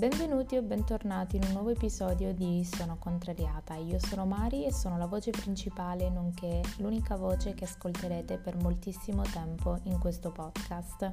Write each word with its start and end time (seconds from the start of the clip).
Benvenuti 0.00 0.56
o 0.56 0.62
bentornati 0.62 1.36
in 1.36 1.42
un 1.42 1.52
nuovo 1.52 1.68
episodio 1.68 2.32
di 2.32 2.64
Sono 2.64 2.96
Contrariata. 2.96 3.74
Io 3.74 3.98
sono 3.98 4.24
Mari 4.24 4.64
e 4.64 4.72
sono 4.72 4.96
la 4.96 5.04
voce 5.04 5.30
principale, 5.30 6.08
nonché 6.08 6.62
l'unica 6.78 7.16
voce 7.16 7.52
che 7.52 7.66
ascolterete 7.66 8.38
per 8.38 8.56
moltissimo 8.56 9.20
tempo 9.24 9.78
in 9.82 9.98
questo 9.98 10.30
podcast. 10.30 11.12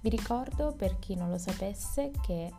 Vi 0.00 0.08
ricordo, 0.08 0.72
per 0.72 0.98
chi 0.98 1.14
non 1.14 1.28
lo 1.28 1.36
sapesse, 1.36 2.10
che 2.22 2.50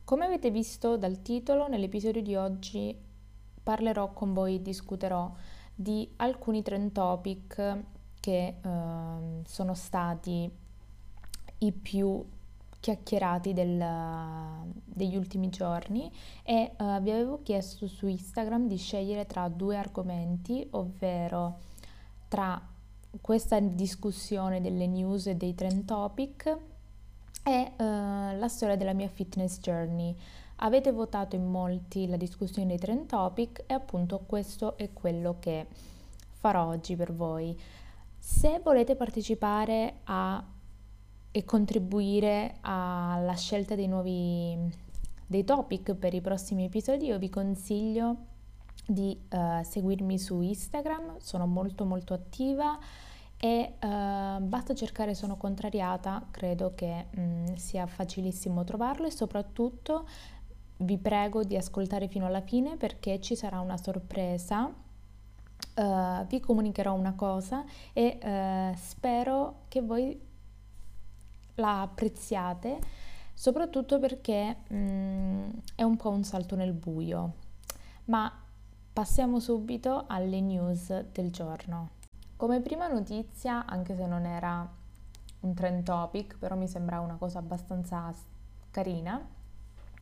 Come 0.02 0.24
avete 0.24 0.50
visto 0.50 0.96
dal 0.96 1.22
titolo, 1.22 1.68
nell'episodio 1.68 2.22
di 2.22 2.34
oggi 2.34 2.92
parlerò 3.62 4.12
con 4.12 4.32
voi 4.32 4.56
e 4.56 4.62
discuterò 4.62 5.32
di 5.72 6.12
alcuni 6.16 6.62
trend 6.62 6.90
topic 6.90 7.84
che 8.18 8.56
eh, 8.60 9.42
sono 9.44 9.74
stati 9.74 10.50
i 11.58 11.72
più 11.72 12.24
chiacchierati 12.80 13.52
del, 13.52 13.84
degli 14.84 15.16
ultimi 15.16 15.48
giorni 15.48 16.10
e 16.42 16.72
uh, 16.78 17.00
vi 17.00 17.10
avevo 17.10 17.42
chiesto 17.42 17.86
su 17.86 18.06
Instagram 18.06 18.68
di 18.68 18.76
scegliere 18.76 19.26
tra 19.26 19.48
due 19.48 19.76
argomenti, 19.76 20.66
ovvero 20.70 21.58
tra 22.28 22.60
questa 23.20 23.58
discussione 23.58 24.60
delle 24.60 24.86
news 24.86 25.26
e 25.26 25.34
dei 25.34 25.54
trend 25.54 25.84
topic 25.84 26.56
e 27.42 27.72
uh, 27.76 28.38
la 28.38 28.48
storia 28.48 28.76
della 28.76 28.92
mia 28.92 29.08
fitness 29.08 29.58
journey. 29.58 30.14
Avete 30.56 30.92
votato 30.92 31.36
in 31.36 31.46
molti 31.46 32.06
la 32.08 32.16
discussione 32.16 32.68
dei 32.68 32.78
trend 32.78 33.06
topic 33.06 33.64
e 33.66 33.74
appunto 33.74 34.20
questo 34.26 34.76
è 34.76 34.92
quello 34.92 35.36
che 35.38 35.66
farò 36.38 36.66
oggi 36.66 36.96
per 36.96 37.12
voi. 37.12 37.58
Se 38.18 38.60
volete 38.62 38.96
partecipare 38.96 40.00
a 40.04 40.44
e 41.30 41.44
contribuire 41.44 42.56
alla 42.62 43.34
scelta 43.34 43.74
dei 43.74 43.86
nuovi 43.86 44.86
dei 45.26 45.44
topic 45.44 45.94
per 45.94 46.14
i 46.14 46.22
prossimi 46.22 46.64
episodi, 46.64 47.06
io 47.06 47.18
vi 47.18 47.28
consiglio 47.28 48.16
di 48.86 49.16
uh, 49.30 49.62
seguirmi 49.62 50.18
su 50.18 50.40
Instagram, 50.40 51.18
sono 51.18 51.46
molto 51.46 51.84
molto 51.84 52.14
attiva 52.14 52.78
e 53.36 53.74
uh, 53.74 54.42
basta 54.42 54.74
cercare 54.74 55.14
sono 55.14 55.36
contrariata, 55.36 56.26
credo 56.30 56.72
che 56.74 57.08
um, 57.16 57.54
sia 57.56 57.86
facilissimo 57.86 58.64
trovarlo 58.64 59.06
e 59.06 59.10
soprattutto 59.10 60.08
vi 60.78 60.96
prego 60.96 61.44
di 61.44 61.56
ascoltare 61.56 62.08
fino 62.08 62.24
alla 62.24 62.40
fine 62.40 62.76
perché 62.76 63.20
ci 63.20 63.36
sarà 63.36 63.60
una 63.60 63.76
sorpresa. 63.76 64.86
Uh, 65.74 66.24
vi 66.26 66.40
comunicherò 66.40 66.92
una 66.94 67.14
cosa 67.14 67.64
e 67.92 68.18
spero 68.76 69.60
che 69.68 69.80
voi 69.80 70.27
la 71.58 71.82
apprezziate, 71.82 72.78
soprattutto 73.34 73.98
perché 73.98 74.56
mh, 74.68 74.76
mm, 74.76 75.48
è 75.74 75.82
un 75.82 75.96
po' 75.96 76.10
un 76.10 76.24
salto 76.24 76.56
nel 76.56 76.72
buio. 76.72 77.34
Ma 78.06 78.32
passiamo 78.92 79.38
subito 79.38 80.04
alle 80.08 80.40
news 80.40 81.04
del 81.12 81.30
giorno. 81.30 81.90
Come 82.36 82.60
prima 82.60 82.88
notizia, 82.88 83.66
anche 83.66 83.94
se 83.94 84.06
non 84.06 84.24
era 84.24 84.68
un 85.40 85.54
trend 85.54 85.84
topic, 85.84 86.36
però 86.38 86.56
mi 86.56 86.68
sembra 86.68 87.00
una 87.00 87.16
cosa 87.16 87.38
abbastanza 87.38 88.12
carina, 88.70 89.24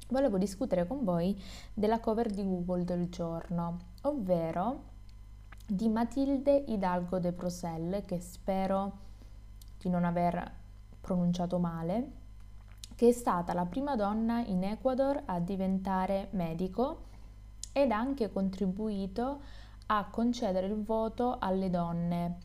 volevo 0.09 0.39
discutere 0.39 0.87
con 0.87 1.05
voi 1.05 1.41
della 1.75 2.01
cover 2.01 2.31
di 2.31 2.45
Google 2.45 2.85
del 2.85 3.09
giorno, 3.09 3.79
ovvero 4.03 4.95
di 5.67 5.89
Matilde 5.89 6.65
Hidalgo 6.69 7.19
de 7.19 7.33
Prosel, 7.33 8.03
che 8.07 8.21
spero 8.21 9.05
di 9.79 9.89
non 9.89 10.05
aver 10.05 10.65
pronunciato 11.07 11.59
male, 11.61 12.11
che 12.97 13.09
è 13.09 13.13
stata 13.13 13.55
la 13.55 13.65
prima 13.65 13.95
donna 13.95 14.45
in 14.45 14.65
Ecuador 14.65 15.23
a 15.27 15.39
diventare 15.39 16.29
medico 16.33 17.05
ed 17.73 17.93
ha 17.93 17.97
anche 17.97 18.33
contribuito 18.33 19.41
a 19.87 20.09
concedere 20.11 20.67
il 20.67 20.83
voto 20.83 21.37
alle 21.39 21.71
donne, 21.71 22.39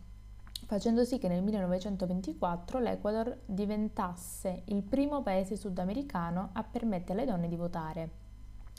facendo 0.67 1.03
sì 1.03 1.17
che 1.17 1.27
nel 1.27 1.41
1924 1.41 2.79
l'Ecuador 2.79 3.35
diventasse 3.45 4.61
il 4.65 4.83
primo 4.83 5.23
paese 5.23 5.55
sudamericano 5.55 6.49
a 6.53 6.63
permettere 6.63 7.21
alle 7.21 7.31
donne 7.31 7.47
di 7.47 7.55
votare. 7.55 8.09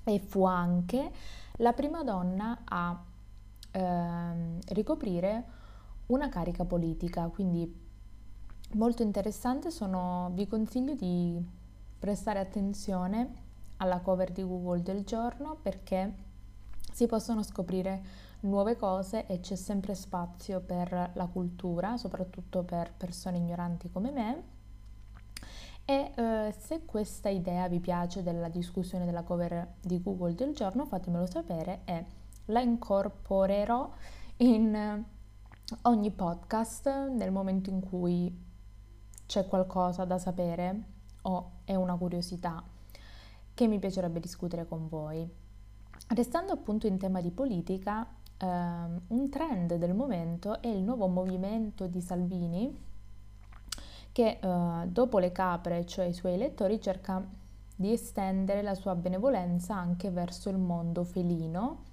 E 0.04 0.20
fu 0.20 0.44
anche 0.44 1.10
la 1.56 1.72
prima 1.72 2.04
donna 2.04 2.60
a 2.64 3.02
eh, 3.72 4.58
ricoprire 4.68 5.44
una 6.06 6.28
carica 6.28 6.64
politica, 6.64 7.26
quindi 7.28 7.81
molto 8.74 9.02
interessante, 9.02 9.70
sono, 9.70 10.30
vi 10.34 10.46
consiglio 10.46 10.94
di 10.94 11.44
prestare 11.98 12.38
attenzione 12.38 13.40
alla 13.78 14.00
cover 14.00 14.32
di 14.32 14.42
Google 14.42 14.82
del 14.82 15.04
giorno 15.04 15.56
perché 15.60 16.14
si 16.92 17.06
possono 17.06 17.42
scoprire 17.42 18.02
nuove 18.40 18.76
cose 18.76 19.26
e 19.26 19.40
c'è 19.40 19.56
sempre 19.56 19.94
spazio 19.94 20.60
per 20.60 21.12
la 21.14 21.26
cultura, 21.26 21.96
soprattutto 21.96 22.62
per 22.62 22.92
persone 22.96 23.38
ignoranti 23.38 23.90
come 23.90 24.10
me. 24.10 24.42
E 25.84 26.12
eh, 26.14 26.54
se 26.56 26.84
questa 26.84 27.28
idea 27.28 27.68
vi 27.68 27.80
piace 27.80 28.22
della 28.22 28.48
discussione 28.48 29.04
della 29.04 29.22
cover 29.22 29.74
di 29.80 30.00
Google 30.00 30.34
del 30.34 30.54
giorno, 30.54 30.86
fatemelo 30.86 31.26
sapere 31.26 31.80
e 31.84 32.04
la 32.46 32.60
incorporerò 32.60 33.90
in 34.38 35.04
ogni 35.82 36.10
podcast 36.10 37.08
nel 37.10 37.30
momento 37.30 37.70
in 37.70 37.80
cui 37.80 38.50
c'è 39.32 39.46
qualcosa 39.46 40.04
da 40.04 40.18
sapere 40.18 40.82
o 41.22 41.52
è 41.64 41.74
una 41.74 41.96
curiosità 41.96 42.62
che 43.54 43.66
mi 43.66 43.78
piacerebbe 43.78 44.20
discutere 44.20 44.68
con 44.68 44.88
voi. 44.88 45.26
Restando 46.08 46.52
appunto 46.52 46.86
in 46.86 46.98
tema 46.98 47.22
di 47.22 47.30
politica, 47.30 48.06
ehm, 48.36 49.00
un 49.06 49.30
trend 49.30 49.76
del 49.76 49.94
momento 49.94 50.60
è 50.60 50.66
il 50.66 50.82
nuovo 50.82 51.06
movimento 51.06 51.86
di 51.86 52.02
Salvini 52.02 52.78
che 54.12 54.38
eh, 54.38 54.86
dopo 54.88 55.18
le 55.18 55.32
capre, 55.32 55.86
cioè 55.86 56.04
i 56.04 56.12
suoi 56.12 56.34
elettori, 56.34 56.78
cerca 56.78 57.26
di 57.74 57.90
estendere 57.90 58.60
la 58.60 58.74
sua 58.74 58.94
benevolenza 58.94 59.74
anche 59.74 60.10
verso 60.10 60.50
il 60.50 60.58
mondo 60.58 61.04
felino 61.04 61.84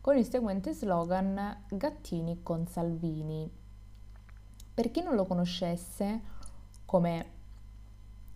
con 0.00 0.16
il 0.16 0.24
seguente 0.24 0.72
slogan 0.72 1.64
Gattini 1.68 2.44
con 2.44 2.64
Salvini. 2.68 3.50
Per 4.72 4.90
chi 4.92 5.02
non 5.02 5.16
lo 5.16 5.24
conoscesse, 5.24 6.34
come 6.86 7.34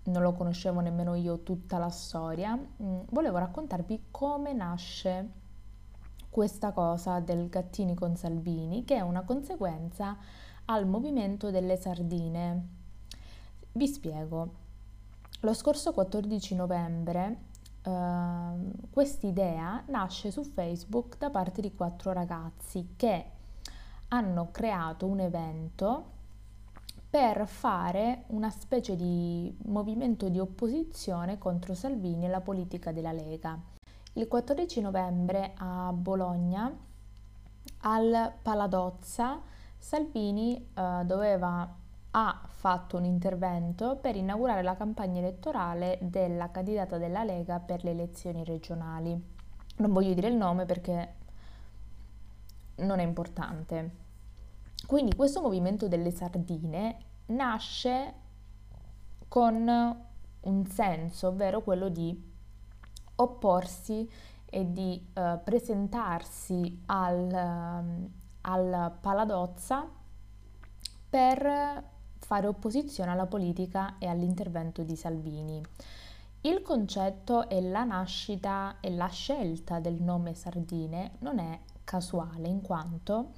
non 0.05 0.23
lo 0.23 0.33
conoscevo 0.33 0.81
nemmeno 0.81 1.15
io 1.15 1.41
tutta 1.43 1.79
la 1.79 1.89
storia, 1.89 2.57
mm, 2.57 3.01
volevo 3.11 3.39
raccontarvi 3.39 4.07
come 4.11 4.53
nasce 4.53 5.39
questa 6.29 6.73
cosa 6.73 7.21
del 7.21 7.49
Gattini 7.49 7.95
con 7.95 8.17
Salvini, 8.17 8.85
che 8.85 8.97
è 8.97 9.01
una 9.01 9.23
conseguenza 9.23 10.17
al 10.67 10.87
movimento 10.87 11.51
delle 11.51 11.77
sardine. 11.77 12.69
Vi 13.73 13.87
spiego. 13.87 14.55
Lo 15.41 15.55
scorso 15.55 15.93
14 15.93 16.55
novembre 16.55 17.39
eh, 17.83 18.53
quest'idea 18.91 19.83
nasce 19.87 20.31
su 20.31 20.43
Facebook 20.45 21.19
da 21.19 21.31
parte 21.31 21.61
di 21.61 21.75
quattro 21.75 22.13
ragazzi 22.13 22.95
che 22.97 23.31
hanno 24.09 24.51
creato 24.51 25.07
un 25.07 25.21
evento 25.21 26.19
per 27.11 27.47
fare 27.49 28.23
una 28.29 28.51
specie 28.51 28.95
di 28.95 29.53
movimento 29.65 30.29
di 30.29 30.39
opposizione 30.39 31.39
contro 31.39 31.75
Salvini 31.75 32.27
e 32.27 32.29
la 32.29 32.41
politica 32.41 32.93
della 32.93 33.11
Lega. 33.11 33.59
Il 34.13 34.29
14 34.29 34.81
novembre 34.81 35.53
a 35.57 35.93
Bologna, 35.93 36.73
al 37.81 38.33
Paladozza, 38.41 39.43
Salvini 39.77 40.71
eh, 40.73 41.03
doveva 41.05 41.77
ha 42.13 42.43
fatto 42.45 42.97
un 42.97 43.05
intervento 43.05 43.97
per 43.97 44.17
inaugurare 44.17 44.63
la 44.63 44.77
campagna 44.77 45.21
elettorale 45.21 45.99
della 46.03 46.51
candidata 46.51 46.99
della 46.99 47.23
Lega 47.23 47.61
per 47.61 47.85
le 47.85 47.91
elezioni 47.91 48.45
regionali. 48.45 49.11
Non 49.77 49.93
voglio 49.93 50.13
dire 50.15 50.29
il 50.29 50.35
nome 50.35 50.65
perché 50.67 51.15
non 52.77 52.99
è 52.99 53.03
importante. 53.03 54.09
Quindi 54.87 55.15
questo 55.15 55.41
movimento 55.41 55.89
delle 55.89 56.11
sardine 56.11 56.99
nasce 57.27 58.15
con 59.29 59.69
un 60.41 60.67
senso, 60.67 61.29
ovvero 61.29 61.63
quello 61.63 61.89
di 61.89 62.29
opporsi 63.17 64.09
e 64.47 64.73
di 64.73 65.07
uh, 65.15 65.43
presentarsi 65.45 66.83
al, 66.87 68.09
al 68.41 68.93
Paladozza 69.01 69.89
per 71.09 71.85
fare 72.19 72.47
opposizione 72.47 73.11
alla 73.11 73.27
politica 73.27 73.97
e 73.99 74.07
all'intervento 74.07 74.83
di 74.83 74.97
Salvini. 74.97 75.63
Il 76.43 76.63
concetto 76.63 77.49
e 77.49 77.61
la 77.61 77.85
nascita 77.85 78.77
e 78.81 78.91
la 78.91 79.09
scelta 79.09 79.79
del 79.79 80.01
nome 80.01 80.35
Sardine 80.35 81.17
non 81.19 81.39
è 81.39 81.59
casuale 81.85 82.49
in 82.49 82.63
quanto 82.63 83.33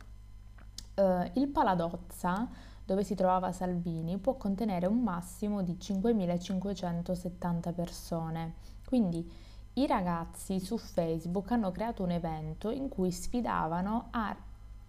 eh, 0.94 1.30
il 1.34 1.48
Paladozza 1.48 2.48
dove 2.84 3.04
si 3.04 3.14
trovava 3.14 3.52
Salvini 3.52 4.18
può 4.18 4.34
contenere 4.34 4.86
un 4.86 5.02
massimo 5.02 5.62
di 5.62 5.76
5.570 5.80 7.72
persone. 7.72 8.54
Quindi 8.84 9.30
i 9.74 9.86
ragazzi 9.86 10.60
su 10.60 10.76
Facebook 10.76 11.50
hanno 11.52 11.70
creato 11.70 12.02
un 12.02 12.10
evento 12.10 12.70
in 12.70 12.88
cui 12.88 13.10
sfidavano 13.10 14.08
a 14.10 14.36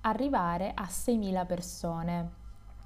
arrivare 0.01 0.71
a 0.73 0.83
6.000 0.83 1.45
persone. 1.45 2.31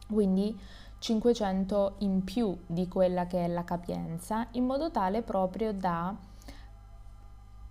Quindi 0.07 0.57
500 0.99 1.95
in 1.99 2.23
più 2.23 2.55
di 2.65 2.87
quella 2.87 3.25
che 3.25 3.45
è 3.45 3.47
la 3.47 3.63
capienza, 3.63 4.47
in 4.51 4.65
modo 4.65 4.91
tale 4.91 5.21
proprio 5.21 5.73
da 5.73 6.15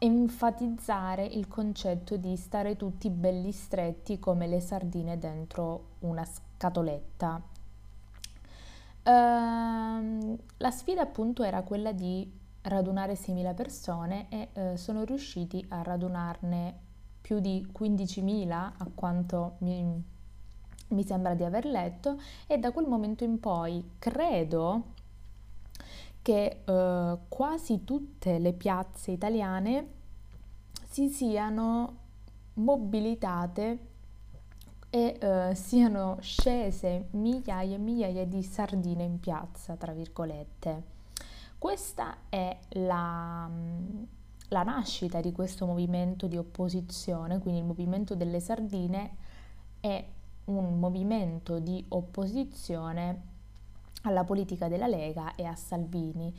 enfatizzare 0.07 1.25
il 1.25 1.49
concetto 1.49 2.17
di 2.17 2.37
stare 2.37 2.77
tutti 2.77 3.11
belli 3.11 3.53
stretti 3.53 4.19
come 4.19 4.47
le 4.47 4.61
sardine 4.61 5.19
dentro 5.19 5.97
una 6.01 6.25
scatoletta. 6.25 7.43
Uh, 9.03 10.39
la 10.57 10.71
sfida 10.71 11.03
appunto 11.03 11.43
era 11.43 11.63
quella 11.63 11.93
di 11.93 12.29
radunare 12.63 13.15
6.000 13.15 13.55
persone 13.55 14.27
e 14.29 14.49
uh, 14.53 14.77
sono 14.77 15.05
riusciti 15.05 15.65
a 15.69 15.83
radunarne 15.83 16.75
più 17.21 17.39
di 17.39 17.69
15.000 17.77 18.51
a 18.51 18.91
quanto 18.95 19.57
mi, 19.59 20.03
mi 20.89 21.05
sembra 21.05 21.35
di 21.35 21.45
aver 21.45 21.67
letto 21.67 22.21
e 22.47 22.59
da 22.59 22.73
quel 22.73 22.87
momento 22.87 23.25
in 23.25 23.39
poi 23.39 23.93
credo 23.99 24.95
che 26.23 26.63
uh, 26.65 27.19
quasi 27.29 27.85
tutte 27.85 28.39
le 28.39 28.53
piazze 28.53 29.13
italiane 29.13 29.95
si 30.97 31.11
siano 31.11 31.97
mobilitate 32.55 33.79
e 34.89 35.19
uh, 35.21 35.55
siano 35.55 36.17
scese 36.21 37.09
migliaia 37.11 37.75
e 37.75 37.79
migliaia 37.79 38.25
di 38.25 38.43
sardine 38.43 39.03
in 39.03 39.21
piazza, 39.21 39.77
tra 39.77 39.93
virgolette. 39.93 40.85
Questa 41.59 42.17
è 42.31 42.59
la, 42.69 43.47
la 44.49 44.63
nascita 44.63 45.21
di 45.21 45.33
questo 45.33 45.67
movimento 45.67 46.29
di 46.29 46.39
opposizione, 46.39 47.41
quindi 47.41 47.61
il 47.61 47.67
movimento 47.67 48.15
delle 48.15 48.41
sardine 48.41 49.17
è 49.81 50.03
un 50.47 50.79
movimento 50.79 51.59
di 51.59 51.85
opposizione 51.89 53.21
alla 54.05 54.25
politica 54.25 54.69
della 54.69 54.87
Lega 54.87 55.35
e 55.35 55.45
a 55.45 55.57
Salvini 55.57 56.35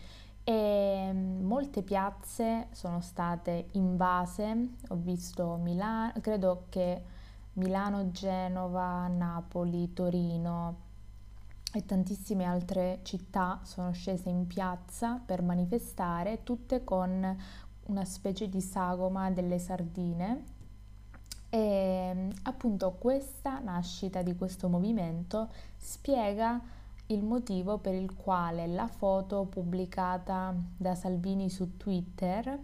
e 0.50 1.10
mm, 1.12 1.46
molte 1.46 1.82
piazze 1.82 2.68
sono 2.72 3.02
state 3.02 3.68
invase, 3.72 4.76
ho 4.88 4.96
visto 4.96 5.58
Milano, 5.62 6.14
credo 6.22 6.68
che 6.70 7.04
Milano, 7.54 8.12
Genova, 8.12 9.08
Napoli, 9.08 9.92
Torino 9.92 10.86
e 11.74 11.86
tantissime 11.86 12.46
altre 12.46 13.00
città 13.04 13.60
sono 13.64 13.92
scese 13.92 14.30
in 14.30 14.48
piazza 14.48 15.20
per 15.24 15.42
manifestare, 15.42 16.44
tutte 16.44 16.86
con 16.86 17.38
una 17.88 18.06
specie 18.06 18.48
di 18.48 18.62
sagoma 18.62 19.30
delle 19.32 19.60
sardine. 19.60 20.44
E 21.50 22.30
appunto 22.44 22.94
questa 22.94 23.60
nascita 23.60 24.22
di 24.22 24.34
questo 24.38 24.70
movimento 24.70 25.50
spiega 25.76 26.62
il 27.08 27.24
motivo 27.24 27.78
per 27.78 27.94
il 27.94 28.14
quale 28.16 28.68
la 28.68 28.88
foto 28.88 29.46
pubblicata 29.46 30.54
da 30.76 30.96
Salvini 30.96 31.50
su 31.50 31.78
Twitter 31.78 32.60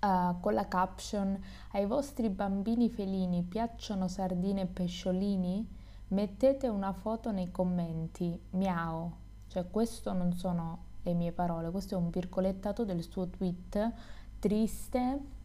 uh, 0.00 0.40
con 0.40 0.54
la 0.54 0.68
caption 0.68 1.38
ai 1.72 1.86
vostri 1.86 2.28
bambini 2.28 2.90
felini 2.90 3.42
piacciono 3.42 4.08
sardine 4.08 4.62
e 4.62 4.66
pesciolini? 4.66 5.68
Mettete 6.08 6.68
una 6.68 6.92
foto 6.92 7.32
nei 7.32 7.50
commenti, 7.50 8.38
miau. 8.50 9.12
Cioè 9.48 9.70
questo 9.70 10.12
non 10.12 10.32
sono 10.34 10.92
le 11.02 11.14
mie 11.14 11.32
parole, 11.32 11.70
questo 11.70 11.94
è 11.94 11.98
un 11.98 12.10
virgolettato 12.10 12.84
del 12.84 13.02
suo 13.02 13.28
tweet 13.28 13.92
triste 14.38 15.42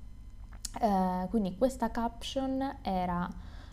eh, 0.77 1.27
quindi 1.29 1.57
questa 1.57 1.89
caption 1.89 2.77
era 2.81 3.27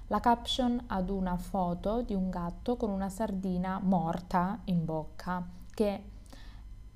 la 0.09 0.21
caption 0.21 0.81
ad 0.87 1.11
una 1.11 1.37
foto 1.37 2.03
di 2.03 2.15
un 2.15 2.31
gatto 2.31 2.77
con 2.77 2.91
una 2.91 3.09
sardina 3.09 3.81
morta 3.83 4.61
in 4.65 4.85
bocca 4.85 5.45
che 5.75 6.03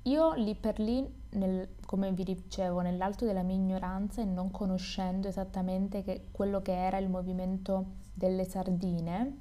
io 0.03 0.33
lì 0.33 0.55
per 0.55 0.79
lì, 0.79 1.07
nel, 1.31 1.75
come 1.85 2.11
vi 2.11 2.23
dicevo, 2.23 2.81
nell'alto 2.81 3.25
della 3.25 3.43
mia 3.43 3.55
ignoranza 3.55 4.21
e 4.21 4.25
non 4.25 4.49
conoscendo 4.49 5.27
esattamente 5.27 6.01
che, 6.03 6.29
quello 6.31 6.61
che 6.61 6.73
era 6.73 6.97
il 6.97 7.07
movimento 7.07 7.85
delle 8.13 8.45
sardine, 8.45 9.37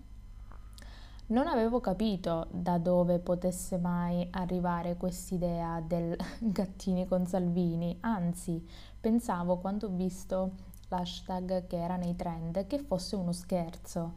non 1.28 1.46
avevo 1.46 1.80
capito 1.80 2.48
da 2.50 2.76
dove 2.76 3.20
potesse 3.20 3.78
mai 3.78 4.26
arrivare 4.32 4.96
quest'idea 4.96 5.80
del 5.80 6.14
gattini 6.38 7.06
con 7.06 7.26
Salvini, 7.26 7.96
anzi 8.00 8.62
pensavo 9.00 9.56
quando 9.58 9.86
ho 9.86 9.90
visto 9.90 10.68
l'hashtag 10.90 11.66
che 11.66 11.76
era 11.76 11.96
nei 11.96 12.16
trend 12.16 12.66
che 12.66 12.78
fosse 12.78 13.16
uno 13.16 13.32
scherzo. 13.32 14.14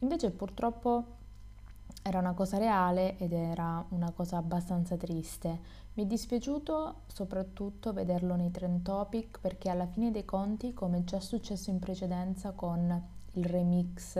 Invece 0.00 0.30
purtroppo 0.30 1.18
era 2.02 2.18
una 2.18 2.32
cosa 2.32 2.58
reale 2.58 3.18
ed 3.18 3.32
era 3.32 3.84
una 3.90 4.10
cosa 4.12 4.36
abbastanza 4.36 4.96
triste. 4.96 5.78
Mi 5.94 6.04
è 6.04 6.06
dispiaciuto 6.06 7.02
soprattutto 7.06 7.92
vederlo 7.92 8.36
nei 8.36 8.50
trend 8.50 8.82
topic 8.82 9.40
perché 9.40 9.68
alla 9.68 9.86
fine 9.86 10.10
dei 10.10 10.24
conti, 10.24 10.72
come 10.72 11.04
già 11.04 11.20
successo 11.20 11.70
in 11.70 11.78
precedenza 11.78 12.52
con 12.52 13.18
il 13.32 13.44
remix 13.44 14.18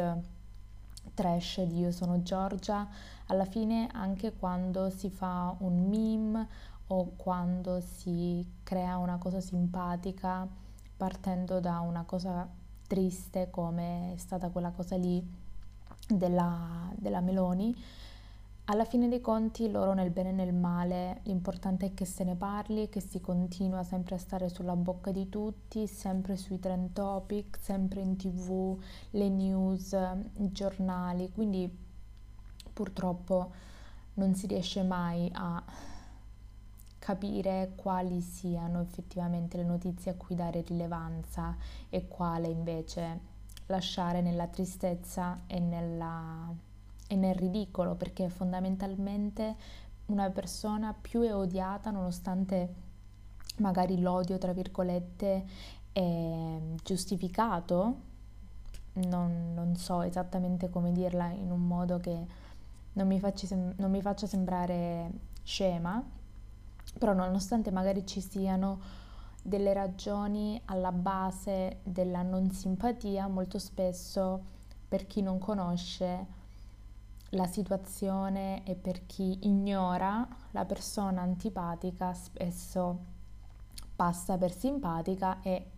trash 1.14 1.62
di 1.62 1.79
Io 1.81 1.93
sono 1.93 2.23
Giorgia, 2.23 2.87
alla 3.26 3.44
fine 3.44 3.88
anche 3.93 4.32
quando 4.35 4.91
si 4.91 5.11
fa 5.11 5.55
un 5.61 5.88
meme 5.88 6.49
o 6.88 7.12
quando 7.17 7.81
si 7.81 8.47
crea 8.62 8.97
una 8.97 9.17
cosa 9.19 9.41
simpatica 9.41 10.47
partendo 11.00 11.61
da 11.61 11.80
una 11.80 12.02
cosa 12.04 12.47
triste 12.87 13.49
come 13.49 14.12
è 14.12 14.16
stata 14.19 14.50
quella 14.50 14.71
cosa 14.71 14.97
lì 14.97 15.26
della, 16.07 16.92
della 16.95 17.23
Meloni, 17.23 17.75
alla 18.66 18.85
fine 18.85 19.09
dei 19.09 19.23
conti 19.23 19.71
loro 19.71 19.95
nel 19.95 20.11
bene 20.11 20.28
e 20.28 20.33
nel 20.33 20.52
male 20.52 21.21
l'importante 21.23 21.87
è 21.87 21.95
che 21.95 22.04
se 22.04 22.23
ne 22.25 22.35
parli, 22.35 22.90
che 22.90 23.00
si 23.00 23.19
continua 23.19 23.83
sempre 23.83 24.16
a 24.16 24.19
stare 24.19 24.50
sulla 24.50 24.76
bocca 24.76 25.11
di 25.11 25.30
tutti, 25.30 25.87
sempre 25.87 26.37
sui 26.37 26.59
trend 26.59 26.92
topic, 26.92 27.57
sempre 27.59 28.02
in 28.02 28.16
tv, 28.16 28.78
le 29.12 29.28
news, 29.30 29.97
i 30.37 30.52
giornali, 30.52 31.33
quindi 31.33 31.75
purtroppo 32.75 33.52
non 34.14 34.35
si 34.35 34.47
riesce 34.47 34.83
mai 34.83 35.30
a 35.33 35.64
capire 37.00 37.73
quali 37.75 38.21
siano 38.21 38.80
effettivamente 38.80 39.57
le 39.57 39.64
notizie 39.64 40.12
a 40.12 40.14
cui 40.14 40.37
dare 40.37 40.61
rilevanza 40.61 41.57
e 41.88 42.07
quale 42.07 42.47
invece 42.47 43.28
lasciare 43.66 44.21
nella 44.21 44.47
tristezza 44.47 45.40
e 45.49 45.59
nella 45.59 46.69
e 47.11 47.16
nel 47.16 47.35
ridicolo 47.35 47.97
perché 47.97 48.28
fondamentalmente 48.28 49.57
una 50.07 50.30
persona 50.30 50.95
più 50.95 51.23
è 51.23 51.35
odiata 51.35 51.90
nonostante 51.90 52.75
magari 53.57 54.00
l'odio 54.00 54.38
tra 54.38 54.52
virgolette 54.52 55.45
è 55.90 56.59
giustificato 56.85 58.09
non, 58.92 59.54
non 59.54 59.75
so 59.75 60.02
esattamente 60.02 60.71
come 60.71 60.92
dirla 60.92 61.30
in 61.30 61.50
un 61.50 61.66
modo 61.66 61.99
che 61.99 62.26
non 62.92 63.09
mi, 63.09 63.21
sem- 63.35 63.75
non 63.76 63.90
mi 63.90 64.00
faccia 64.00 64.28
sembrare 64.28 65.11
scema 65.42 66.00
però 66.99 67.12
nonostante 67.12 67.70
magari 67.70 68.06
ci 68.06 68.20
siano 68.20 68.80
delle 69.42 69.73
ragioni 69.73 70.61
alla 70.66 70.92
base 70.92 71.78
della 71.82 72.23
non 72.23 72.50
simpatia 72.50 73.26
molto 73.26 73.59
spesso 73.59 74.59
per 74.88 75.06
chi 75.06 75.23
non 75.23 75.38
conosce 75.38 76.38
la 77.30 77.47
situazione 77.47 78.64
e 78.64 78.75
per 78.75 79.06
chi 79.06 79.38
ignora 79.42 80.26
la 80.50 80.64
persona 80.64 81.23
antipatica 81.23 82.12
spesso 82.12 82.99
passa 83.94 84.37
per 84.37 84.52
simpatica 84.52 85.40
e 85.42 85.70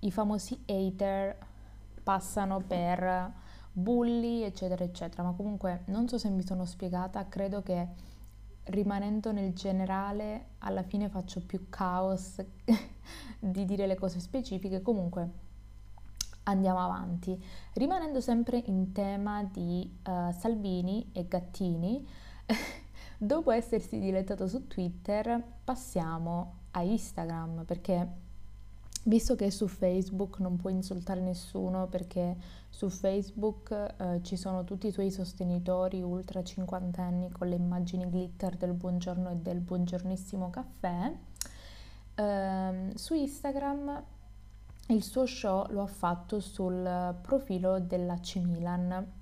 i 0.00 0.10
famosi 0.10 0.62
hater 0.66 1.36
passano 2.02 2.60
per 2.60 3.32
bulli 3.72 4.42
eccetera 4.42 4.84
eccetera. 4.84 5.22
Ma 5.22 5.32
comunque 5.32 5.82
non 5.86 6.08
so 6.08 6.18
se 6.18 6.28
mi 6.30 6.44
sono 6.44 6.64
spiegata 6.64 7.28
credo 7.28 7.62
che 7.62 7.88
rimanendo 8.64 9.32
nel 9.32 9.52
generale 9.54 10.50
alla 10.58 10.82
fine 10.82 11.08
faccio 11.08 11.40
più 11.40 11.68
caos 11.68 12.42
di 13.38 13.64
dire 13.64 13.86
le 13.86 13.96
cose 13.96 14.20
specifiche 14.20 14.82
comunque 14.82 15.50
Andiamo 16.44 16.80
avanti, 16.80 17.40
rimanendo 17.74 18.20
sempre 18.20 18.60
in 18.66 18.90
tema 18.90 19.44
di 19.44 19.88
uh, 20.04 20.32
Salvini 20.32 21.08
e 21.12 21.28
Gattini, 21.28 22.04
dopo 23.16 23.52
essersi 23.52 24.00
dilettato 24.00 24.48
su 24.48 24.66
Twitter 24.66 25.40
passiamo 25.62 26.54
a 26.72 26.82
Instagram 26.82 27.64
perché 27.64 28.08
visto 29.04 29.34
che 29.34 29.50
su 29.50 29.66
Facebook 29.66 30.38
non 30.38 30.56
puoi 30.56 30.74
insultare 30.74 31.20
nessuno 31.20 31.88
perché 31.88 32.36
su 32.68 32.88
Facebook 32.88 33.70
eh, 33.70 34.20
ci 34.22 34.36
sono 34.36 34.64
tutti 34.64 34.86
i 34.86 34.92
tuoi 34.92 35.10
sostenitori 35.10 36.02
ultra 36.02 36.42
cinquantenni 36.42 37.30
con 37.30 37.48
le 37.48 37.56
immagini 37.56 38.06
glitter 38.06 38.56
del 38.56 38.74
buongiorno 38.74 39.30
e 39.30 39.36
del 39.36 39.60
buongiornissimo 39.60 40.50
caffè, 40.50 41.12
eh, 42.14 42.92
su 42.94 43.14
Instagram 43.14 44.04
il 44.88 45.02
suo 45.02 45.26
show 45.26 45.66
lo 45.70 45.82
ha 45.82 45.86
fatto 45.86 46.40
sul 46.40 47.16
profilo 47.22 47.78
dell'AC 47.78 48.36
Milan. 48.36 49.12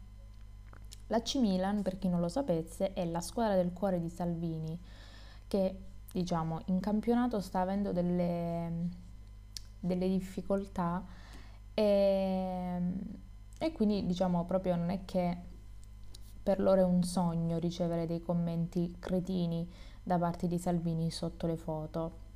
L'AC 1.07 1.35
Milan, 1.37 1.83
per 1.83 1.99
chi 1.99 2.09
non 2.09 2.21
lo 2.21 2.29
sapesse, 2.29 2.93
è 2.93 3.05
la 3.05 3.21
squadra 3.21 3.57
del 3.57 3.73
cuore 3.73 4.01
di 4.01 4.09
Salvini 4.09 4.79
che, 5.47 5.79
diciamo, 6.13 6.63
in 6.67 6.81
campionato 6.81 7.41
sta 7.41 7.61
avendo 7.61 7.93
delle, 7.93 8.89
delle 9.81 10.09
difficoltà 10.09 11.05
e, 11.75 12.81
e 13.59 13.73
quindi, 13.73 14.07
diciamo, 14.07 14.45
proprio 14.45 14.77
non 14.77 14.91
è 14.91 15.05
che 15.05 15.37
per 16.43 16.61
loro 16.61 16.81
è 16.81 16.85
un 16.85 17.03
sogno 17.03 17.59
ricevere 17.59 18.07
dei 18.07 18.21
commenti 18.21 18.97
cretini 18.99 19.69
da 20.03 20.19
parte 20.19 20.47
di 20.47 20.59
Salvini 20.59 21.11
sotto 21.11 21.47
le 21.47 21.57
foto. 21.57 22.29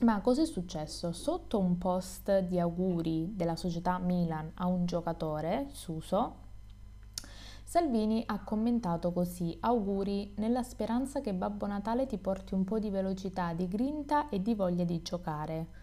Ma 0.00 0.20
cosa 0.20 0.42
è 0.42 0.46
successo? 0.46 1.12
Sotto 1.12 1.58
un 1.58 1.76
post 1.76 2.40
di 2.40 2.60
auguri 2.60 3.34
della 3.34 3.56
società 3.56 3.98
Milan 3.98 4.50
a 4.54 4.66
un 4.66 4.86
giocatore, 4.86 5.66
Suso, 5.72 6.46
Salvini 7.64 8.22
ha 8.24 8.42
commentato 8.44 9.12
così: 9.12 9.56
Auguri 9.60 10.32
nella 10.36 10.62
speranza 10.62 11.20
che 11.20 11.34
Babbo 11.34 11.66
Natale 11.66 12.06
ti 12.06 12.16
porti 12.16 12.54
un 12.54 12.64
po' 12.64 12.78
di 12.78 12.88
velocità, 12.88 13.52
di 13.52 13.68
grinta 13.68 14.28
e 14.30 14.40
di 14.40 14.54
voglia 14.54 14.84
di 14.84 15.02
giocare 15.02 15.77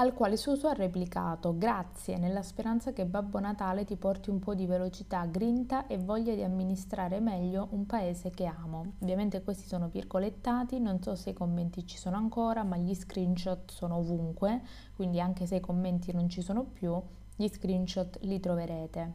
al 0.00 0.14
quale 0.14 0.38
Suso 0.38 0.66
ha 0.66 0.72
replicato 0.72 1.58
grazie 1.58 2.16
nella 2.16 2.40
speranza 2.40 2.94
che 2.94 3.04
Babbo 3.04 3.38
Natale 3.38 3.84
ti 3.84 3.96
porti 3.96 4.30
un 4.30 4.38
po' 4.38 4.54
di 4.54 4.64
velocità, 4.64 5.26
grinta 5.26 5.86
e 5.88 5.98
voglia 5.98 6.34
di 6.34 6.42
amministrare 6.42 7.20
meglio 7.20 7.68
un 7.72 7.84
paese 7.84 8.30
che 8.30 8.46
amo. 8.46 8.94
Ovviamente 9.00 9.42
questi 9.42 9.66
sono 9.66 9.88
virgolettati, 9.88 10.80
non 10.80 11.02
so 11.02 11.14
se 11.16 11.30
i 11.30 11.34
commenti 11.34 11.86
ci 11.86 11.98
sono 11.98 12.16
ancora, 12.16 12.62
ma 12.62 12.78
gli 12.78 12.94
screenshot 12.94 13.70
sono 13.70 13.96
ovunque, 13.96 14.62
quindi 14.96 15.20
anche 15.20 15.44
se 15.44 15.56
i 15.56 15.60
commenti 15.60 16.12
non 16.14 16.30
ci 16.30 16.40
sono 16.40 16.64
più, 16.64 16.98
gli 17.36 17.46
screenshot 17.46 18.20
li 18.22 18.40
troverete. 18.40 19.12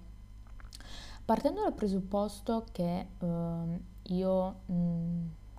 Partendo 1.25 1.63
dal 1.63 1.73
presupposto 1.73 2.63
che 2.71 3.07
eh, 3.17 3.79
io 4.03 4.55
mh, 4.67 4.73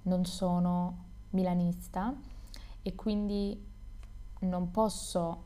non 0.03 0.25
sono 0.25 1.05
milanista 1.31 2.15
e 2.81 2.95
quindi 2.95 3.75
non 4.41 4.71
posso 4.71 5.43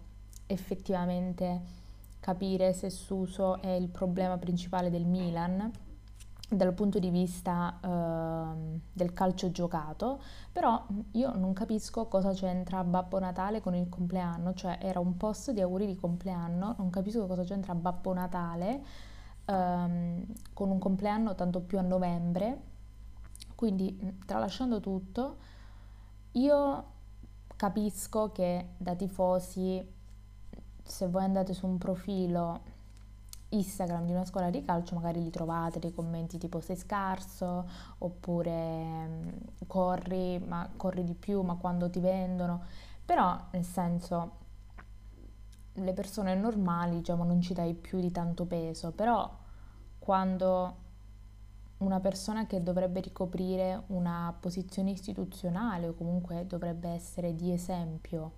effettivamente 0.46 1.78
capire 2.20 2.72
se 2.72 2.90
Suso 2.90 3.60
è 3.60 3.70
il 3.70 3.88
problema 3.88 4.36
principale 4.36 4.90
del 4.90 5.06
Milan 5.06 5.70
dal 6.52 6.74
punto 6.74 6.98
di 6.98 7.10
vista 7.10 7.78
uh, 7.80 8.80
del 8.92 9.12
calcio 9.12 9.52
giocato, 9.52 10.20
però 10.50 10.84
io 11.12 11.32
non 11.36 11.52
capisco 11.52 12.06
cosa 12.06 12.32
c'entra 12.32 12.82
Babbo 12.82 13.20
Natale 13.20 13.60
con 13.60 13.74
il 13.76 13.88
compleanno, 13.88 14.52
cioè 14.54 14.78
era 14.80 14.98
un 14.98 15.16
post 15.16 15.52
di 15.52 15.60
auguri 15.60 15.86
di 15.86 15.94
compleanno, 15.94 16.74
non 16.76 16.90
capisco 16.90 17.26
cosa 17.26 17.44
c'entra 17.44 17.74
Babbo 17.76 18.12
Natale 18.12 18.84
um, 19.46 20.24
con 20.52 20.70
un 20.70 20.78
compleanno 20.80 21.36
tanto 21.36 21.60
più 21.60 21.78
a 21.78 21.82
novembre, 21.82 22.62
quindi 23.54 24.18
tralasciando 24.26 24.80
tutto, 24.80 25.36
io 26.32 26.84
Capisco 27.60 28.32
che 28.32 28.68
da 28.78 28.94
tifosi, 28.94 29.86
se 30.82 31.08
voi 31.08 31.24
andate 31.24 31.52
su 31.52 31.66
un 31.66 31.76
profilo 31.76 32.60
Instagram 33.50 34.06
di 34.06 34.12
una 34.12 34.24
scuola 34.24 34.48
di 34.48 34.64
calcio, 34.64 34.94
magari 34.94 35.22
li 35.22 35.28
trovate 35.28 35.78
dei 35.78 35.92
commenti 35.92 36.38
tipo 36.38 36.60
sei 36.60 36.76
scarso, 36.76 37.68
oppure 37.98 39.06
mm, 39.06 39.28
corri, 39.66 40.38
ma 40.38 40.70
corri 40.74 41.04
di 41.04 41.12
più, 41.12 41.42
ma 41.42 41.56
quando 41.56 41.90
ti 41.90 42.00
vendono. 42.00 42.62
Però, 43.04 43.38
nel 43.50 43.64
senso, 43.64 44.30
le 45.74 45.92
persone 45.92 46.34
normali, 46.34 46.96
diciamo, 46.96 47.24
non 47.24 47.42
ci 47.42 47.52
dai 47.52 47.74
più 47.74 48.00
di 48.00 48.10
tanto 48.10 48.46
peso, 48.46 48.90
però 48.92 49.30
quando 49.98 50.79
una 51.80 52.00
persona 52.00 52.46
che 52.46 52.62
dovrebbe 52.62 53.00
ricoprire 53.00 53.84
una 53.88 54.34
posizione 54.38 54.90
istituzionale 54.90 55.88
o 55.88 55.94
comunque 55.94 56.46
dovrebbe 56.46 56.88
essere 56.88 57.34
di 57.34 57.52
esempio. 57.52 58.32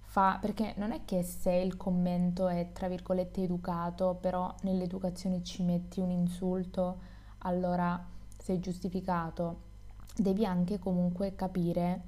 Fa, 0.00 0.38
perché 0.40 0.74
non 0.76 0.90
è 0.92 1.04
che 1.04 1.22
se 1.22 1.52
il 1.52 1.76
commento 1.76 2.48
è 2.48 2.70
tra 2.72 2.88
virgolette 2.88 3.42
educato, 3.42 4.16
però 4.20 4.52
nell'educazione 4.62 5.42
ci 5.44 5.62
metti 5.62 6.00
un 6.00 6.10
insulto, 6.10 6.98
allora 7.38 8.02
sei 8.36 8.58
giustificato. 8.58 9.68
Devi 10.16 10.44
anche 10.44 10.78
comunque 10.78 11.34
capire 11.34 12.02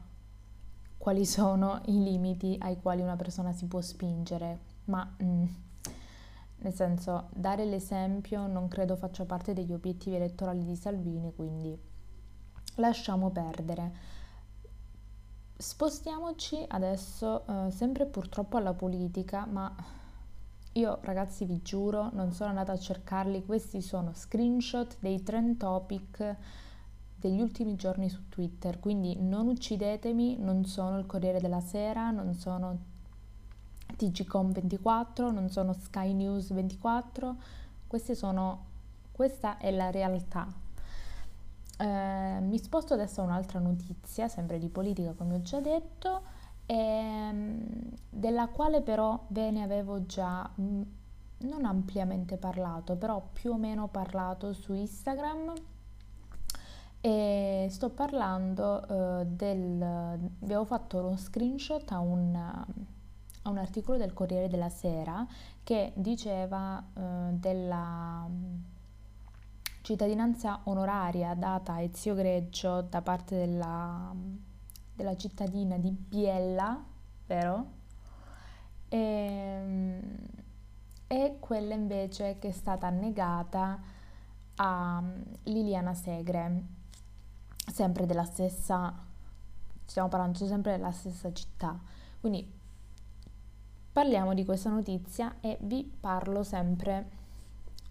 quali 0.99 1.25
sono 1.27 1.81
i 1.87 2.03
limiti 2.03 2.57
ai 2.61 2.81
quali 2.81 3.03
una 3.03 3.17
persona 3.17 3.53
si 3.53 3.67
può 3.67 3.81
spingere, 3.81 4.59
ma 4.85 5.17
mm, 5.23 5.45
nel 6.62 6.75
senso, 6.75 7.28
dare 7.35 7.64
l'esempio 7.64 8.47
non 8.47 8.69
credo 8.69 8.95
faccia 8.97 9.25
parte 9.25 9.52
degli 9.52 9.73
obiettivi 9.73 10.16
elettorali 10.16 10.64
di 10.64 10.76
Salvini, 10.76 11.35
quindi 11.35 11.76
lasciamo 12.76 13.31
perdere. 13.31 13.92
Spostiamoci 15.57 16.64
adesso 16.69 17.47
eh, 17.47 17.71
sempre 17.71 18.07
purtroppo 18.07 18.57
alla 18.57 18.75
politica, 18.75 19.45
ma 19.45 19.75
io 20.75 20.99
ragazzi 21.02 21.45
vi 21.45 21.61
giuro 21.62 22.11
non 22.12 22.33
sono 22.33 22.50
andata 22.50 22.73
a 22.73 22.78
cercarli, 22.78 23.45
questi 23.45 23.83
sono 23.83 24.12
screenshot 24.14 24.97
dei 25.00 25.23
trend 25.23 25.57
topic 25.57 26.37
degli 27.16 27.40
ultimi 27.40 27.75
giorni 27.75 28.09
su 28.09 28.28
Twitter, 28.28 28.78
quindi 28.78 29.16
non 29.21 29.49
uccidetemi, 29.49 30.38
non 30.38 30.64
sono 30.64 30.99
il 30.99 31.07
Corriere 31.07 31.40
della 31.40 31.61
Sera, 31.61 32.11
non 32.11 32.35
sono 32.35 32.90
TGCOM 33.96 34.52
24, 34.52 35.30
non 35.30 35.49
sono 35.50 35.72
Sky 35.72 36.12
News 36.12 36.52
24, 36.52 37.37
sono, 38.14 38.64
questa 39.12 39.58
è 39.58 39.70
la 39.70 39.90
realtà. 39.90 40.46
Eh, 41.78 42.38
mi 42.40 42.58
sposto 42.58 42.94
adesso 42.94 43.20
a 43.20 43.25
un'altra 43.25 43.58
notizia, 43.58 44.28
sempre 44.28 44.58
di 44.58 44.68
politica 44.68 45.12
come 45.12 45.37
ho 45.37 45.42
già 45.42 45.61
detto, 45.61 46.22
ehm, 46.66 47.64
della 48.08 48.49
quale 48.49 48.82
però 48.82 49.25
ve 49.28 49.50
ne 49.50 49.62
avevo 49.62 50.06
già 50.06 50.49
mm, 50.61 50.82
non 51.38 51.64
ampiamente 51.64 52.37
parlato, 52.37 52.96
però 52.96 53.22
più 53.32 53.52
o 53.52 53.56
meno 53.56 53.88
parlato 53.88 54.52
su 54.52 54.72
Instagram. 54.72 55.52
E 57.04 57.66
sto 57.68 57.90
parlando 57.90 59.20
eh, 59.20 59.26
del... 59.26 60.18
vi 60.38 60.44
avevo 60.44 60.64
fatto 60.64 60.99
uno 60.99 61.16
screenshot 61.16 61.90
a 61.90 61.99
un 61.99 62.64
a 63.42 63.50
un 63.50 63.58
articolo 63.58 63.99
del 63.99 64.12
Corriere 64.12 64.49
della 64.49 64.68
Sera 64.68 65.26
che 65.62 65.92
diceva 65.96 66.82
eh, 66.94 67.00
della 67.32 68.26
mm, 68.28 68.54
cittadinanza 69.82 70.61
onoraria 70.64 71.34
data 71.34 71.75
a 71.75 71.80
Ezio 71.80 72.14
Greggio 72.14 72.82
da 72.82 73.02
parte 73.02 73.37
della, 73.37 74.14
della 74.94 75.16
cittadina 75.16 75.76
di 75.76 75.90
Biella, 75.90 76.82
vero? 77.26 77.66
E, 78.88 79.61
mm, 79.61 79.99
e 81.08 81.37
quella 81.40 81.75
invece 81.75 82.38
che 82.38 82.49
è 82.49 82.52
stata 82.52 82.88
negata 82.90 83.80
a 84.56 85.00
mm, 85.00 85.22
Liliana 85.44 85.94
Segre, 85.94 86.62
sempre 87.72 88.06
della 88.06 88.25
stessa, 88.25 88.94
stiamo 89.84 90.08
parlando 90.08 90.38
sempre 90.46 90.72
della 90.76 90.92
stessa 90.92 91.32
città. 91.32 91.78
Quindi 92.20 92.61
Parliamo 93.92 94.32
di 94.32 94.46
questa 94.46 94.70
notizia 94.70 95.37
e 95.42 95.58
vi 95.61 95.84
parlo 95.84 96.42
sempre 96.42 97.20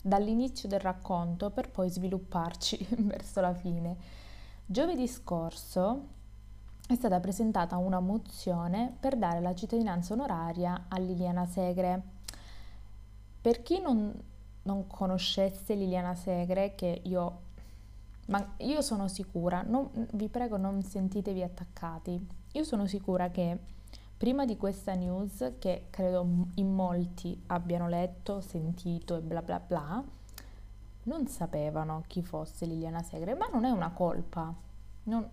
dall'inizio 0.01 0.67
del 0.67 0.79
racconto 0.79 1.51
per 1.51 1.70
poi 1.70 1.91
svilupparci 1.91 2.88
verso 3.05 3.39
la 3.39 3.53
fine. 3.53 3.96
Giovedì 4.65 5.08
scorso 5.08 6.08
è 6.88 6.96
stata 6.96 7.20
presentata 7.20 7.77
una 7.77 8.00
mozione 8.00 8.96
per 9.00 9.15
dare 9.15 9.41
la 9.41 9.53
cittadinanza 9.53 10.13
onoraria 10.13 10.86
a 10.88 10.98
Liliana 10.98 11.46
Segre. 11.46 12.01
Per 13.39 13.62
chi 13.62 13.79
non, 13.79 14.12
non 14.63 14.88
conoscesse 14.88 15.75
Liliana 15.75 16.15
Segre, 16.15 16.74
che 16.74 17.00
io, 17.03 17.41
ma 18.29 18.55
io 18.58 18.81
sono 18.81 19.08
sicura, 19.08 19.62
non, 19.62 19.88
vi 20.13 20.29
prego 20.29 20.58
non 20.58 20.81
sentitevi 20.81 21.43
attaccati, 21.43 22.27
io 22.53 22.63
sono 22.63 22.88
sicura 22.88 23.29
che 23.29 23.60
prima 24.22 24.46
di 24.46 24.56
questa 24.56 24.94
news, 24.94 25.54
che 25.58 25.88
credo 25.90 26.28
in 26.54 26.72
molti 26.72 27.42
abbiano 27.48 27.88
letto, 27.88 28.40
sentito 28.40 29.16
e 29.16 29.20
bla 29.22 29.42
bla 29.42 29.60
bla, 29.60 30.04
non 31.06 31.25
sapevano 31.25 32.04
chi 32.06 32.22
fosse 32.22 32.68
Liliana 32.68 33.01
Segre, 33.01 33.34
ma 33.34 33.48
non 33.51 33.66
è 33.66 33.72
una 33.72 33.90
colpa. 33.90 34.54
Non, 35.06 35.28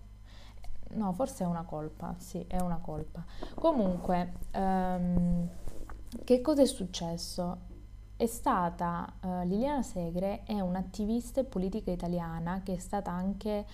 no, 0.87 1.13
forse 1.13 1.43
è 1.43 1.45
una 1.45 1.61
colpa, 1.65 2.15
sì, 2.17 2.43
è 2.47 2.59
una 2.61 2.77
colpa. 2.77 3.23
Comunque, 3.53 4.33
um, 4.55 5.47
che 6.23 6.41
cosa 6.41 6.63
è 6.63 6.65
successo? 6.65 7.57
È 8.15 8.25
stata 8.25 9.13
uh, 9.21 9.43
Liliana 9.43 9.83
Segre 9.83 10.41
è 10.45 10.59
un'attivista 10.59 11.43
politica 11.43 11.91
italiana 11.91 12.61
che 12.63 12.73
è 12.73 12.79
stata 12.79 13.11
anche 13.11 13.67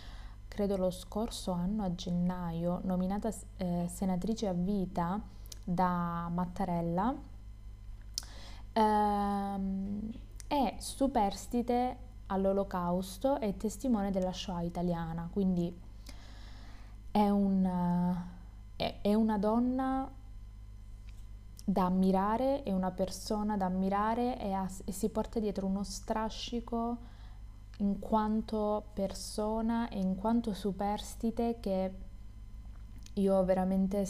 credo 0.47 0.77
lo 0.77 0.91
scorso 0.91 1.51
anno 1.51 1.83
a 1.83 1.93
gennaio 1.93 2.79
nominata 2.83 3.31
eh, 3.57 3.87
senatrice 3.89 4.47
a 4.47 4.53
vita 4.53 5.21
da 5.63 6.29
Mattarella 6.31 7.15
ehm, 8.73 10.11
è 10.47 10.75
superstite 10.77 11.97
all'olocausto 12.27 13.39
e 13.39 13.57
testimone 13.57 14.11
della 14.11 14.33
Shoah 14.33 14.61
italiana. 14.61 15.29
Quindi 15.31 15.73
è, 17.11 17.29
un, 17.29 18.15
è, 18.75 18.99
è 19.01 19.13
una 19.13 19.37
donna 19.37 20.09
da 21.67 21.85
ammirare, 21.85 22.63
è 22.63 22.71
una 22.71 22.91
persona 22.91 23.57
da 23.57 23.65
ammirare 23.65 24.39
e, 24.39 24.51
ha, 24.53 24.69
e, 24.83 24.91
si 24.91 25.09
porta 25.09 25.39
dietro 25.39 25.65
uno 25.65 25.83
strascico 25.83 27.13
in 27.77 27.99
quanto 27.99 28.85
persona 28.93 29.89
e 29.89 29.99
in 29.99 30.15
quanto 30.15 30.53
superstite 30.53 31.57
che 31.59 31.93
io 33.13 33.43
veramente 33.43 34.07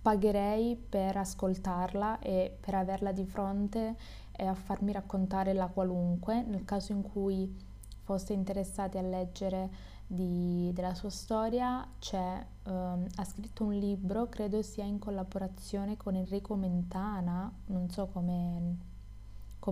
pagherei 0.00 0.76
per 0.76 1.16
ascoltarla 1.16 2.18
e 2.18 2.56
per 2.60 2.74
averla 2.74 3.12
di 3.12 3.24
fronte 3.24 3.96
e 4.32 4.44
a 4.44 4.54
farmi 4.54 4.92
raccontare 4.92 5.52
la 5.54 5.68
qualunque 5.68 6.42
nel 6.42 6.64
caso 6.64 6.92
in 6.92 7.02
cui 7.02 7.72
foste 8.02 8.32
interessati 8.32 8.98
a 8.98 9.02
leggere 9.02 9.92
di, 10.06 10.70
della 10.74 10.94
sua 10.94 11.08
storia 11.08 11.86
c'è, 11.98 12.44
um, 12.64 13.06
ha 13.14 13.24
scritto 13.24 13.64
un 13.64 13.72
libro, 13.72 14.28
credo 14.28 14.60
sia 14.62 14.84
in 14.84 14.98
collaborazione 14.98 15.96
con 15.96 16.14
Enrico 16.14 16.54
Mentana, 16.54 17.50
non 17.66 17.88
so 17.88 18.06
come 18.06 18.76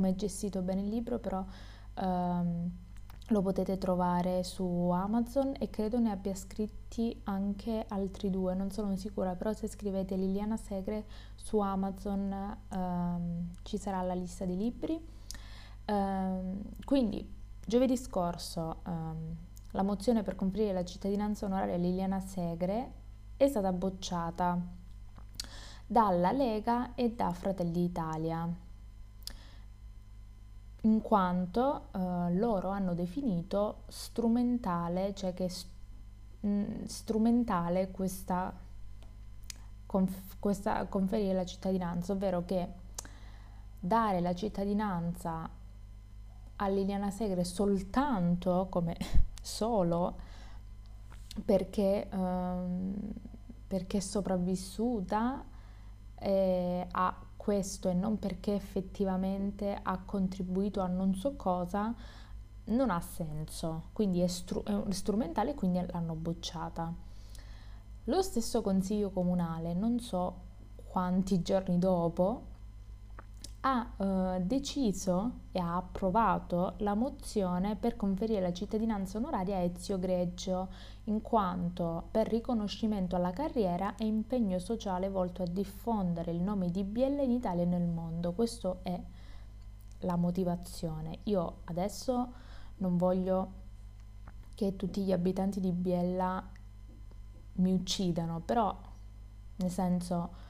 è 0.09 0.14
gestito 0.14 0.62
bene 0.62 0.81
il 0.81 0.88
libro, 0.88 1.19
però 1.19 1.45
um, 2.00 2.71
lo 3.33 3.43
potete 3.43 3.79
trovare 3.79 4.45
su 4.45 4.65
Amazon 4.93 5.55
e 5.59 5.71
credo 5.71 5.99
ne 5.99 6.11
abbia 6.11 6.35
scritti 6.35 7.21
anche 7.25 7.85
altri 7.89 8.31
due, 8.31 8.55
non 8.55 8.71
sono 8.71 8.95
sicura, 8.97 9.35
però 9.35 9.53
se 9.53 9.67
scrivete 9.67 10.15
Liliana 10.17 10.57
Segre 10.57 11.07
su 11.35 11.59
Amazon 11.59 12.57
um, 12.71 13.49
ci 13.62 13.79
sarà 13.79 14.03
la 14.03 14.15
lista 14.15 14.45
dei 14.45 14.57
libri. 14.57 15.01
quindi 16.85 17.29
giovedì 17.67 17.97
scorso 17.97 18.83
la 19.73 19.83
mozione 19.83 20.23
per 20.23 20.37
conferire 20.37 20.73
la 20.73 20.85
cittadinanza 20.85 21.47
onoraria 21.47 21.75
a 21.75 21.79
Liliana 21.79 22.21
Segre 22.21 22.93
è 23.37 23.49
stata 23.49 23.73
bocciata 23.73 24.61
dalla 25.87 26.31
Lega 26.33 26.95
e 26.95 27.11
da 27.11 27.33
Fratelli 27.33 27.73
d'Italia, 27.73 28.49
in 30.83 31.01
quanto 31.01 31.89
eh, 31.93 32.35
loro 32.35 32.71
hanno 32.71 32.95
definito 32.95 33.83
strumentale, 33.89 35.15
cioè 35.15 35.35
che 35.35 35.51
mh, 36.41 36.49
mm, 36.49 36.85
strumentale 36.85 37.91
questa, 37.91 38.53
conf, 39.87 40.37
questa 40.39 40.85
conferire 40.87 41.35
la 41.35 41.45
cittadinanza, 41.45 42.12
ovvero 42.12 42.45
che 42.45 42.69
dare 43.79 44.21
la 44.21 44.35
cittadinanza 44.35 45.49
a 46.57 46.68
Liliana 46.68 47.11
Segre 47.11 47.45
soltanto 47.45 48.66
come 48.71 48.97
solo 49.42 50.31
perché, 51.45 52.09
um, 52.12 52.95
perché 53.66 53.99
è 53.99 54.01
sopravvissuta 54.01 55.45
eh, 56.18 56.87
a 56.90 57.16
questo 57.42 57.88
e 57.88 57.92
non 57.92 58.20
perché 58.20 58.55
effettivamente 58.55 59.76
ha 59.83 59.98
contribuito 59.98 60.81
a 60.81 60.87
non 60.87 61.12
so 61.16 61.35
cosa, 61.35 61.92
non 62.66 62.88
ha 62.88 63.00
senso, 63.00 63.88
quindi 63.92 64.20
è, 64.20 64.28
stru- 64.28 64.64
è 64.64 64.92
strumentale 64.92 65.50
e 65.50 65.55
quindi 65.55 65.85
l'hanno 65.90 66.14
bocciata. 66.14 66.94
Lo 68.05 68.22
stesso 68.22 68.62
consiglio 68.62 69.11
comunale, 69.11 69.74
non 69.74 69.98
so 69.98 70.35
quanti 70.87 71.42
giorni 71.42 71.81
dopo, 71.81 72.42
ha 73.64 73.92
eh, 73.96 74.40
deciso 74.40 75.40
e 75.53 75.61
ha 75.61 75.77
approvato 75.77 76.75
la 76.79 76.94
mozione 76.94 77.77
per 77.77 77.94
conferire 77.94 78.40
la 78.40 78.53
cittadinanza 78.53 79.18
onoraria 79.18 79.57
a 79.57 79.61
Ezio 79.61 79.98
Greggio, 79.98 80.68
in 81.05 81.22
quanto 81.22 82.09
per 82.11 82.29
riconoscimento 82.29 83.14
alla 83.14 83.31
carriera 83.31 83.94
e 83.96 84.07
impegno 84.07 84.59
sociale 84.59 85.09
volto 85.09 85.42
a 85.42 85.46
diffondere 85.46 86.33
il 86.33 86.40
nome 86.40 86.70
di 86.70 86.83
Biella 86.83 87.22
in 87.22 87.31
Italia 87.31 87.62
e 87.62 87.66
nel 87.66 87.87
mondo. 87.87 88.33
Questa 88.33 88.79
è 88.83 89.01
la 90.01 90.16
motivazione. 90.16 91.20
Io 91.25 91.59
adesso 91.64 92.33
non 92.79 92.96
voglio 92.96 93.61
che 94.55 94.75
tutti 94.75 95.03
gli 95.03 95.12
abitanti 95.12 95.61
di 95.61 95.70
Biella 95.70 96.44
mi 97.55 97.72
uccidano, 97.72 98.40
però 98.40 98.77
nel 99.57 99.70
senso 99.70 100.41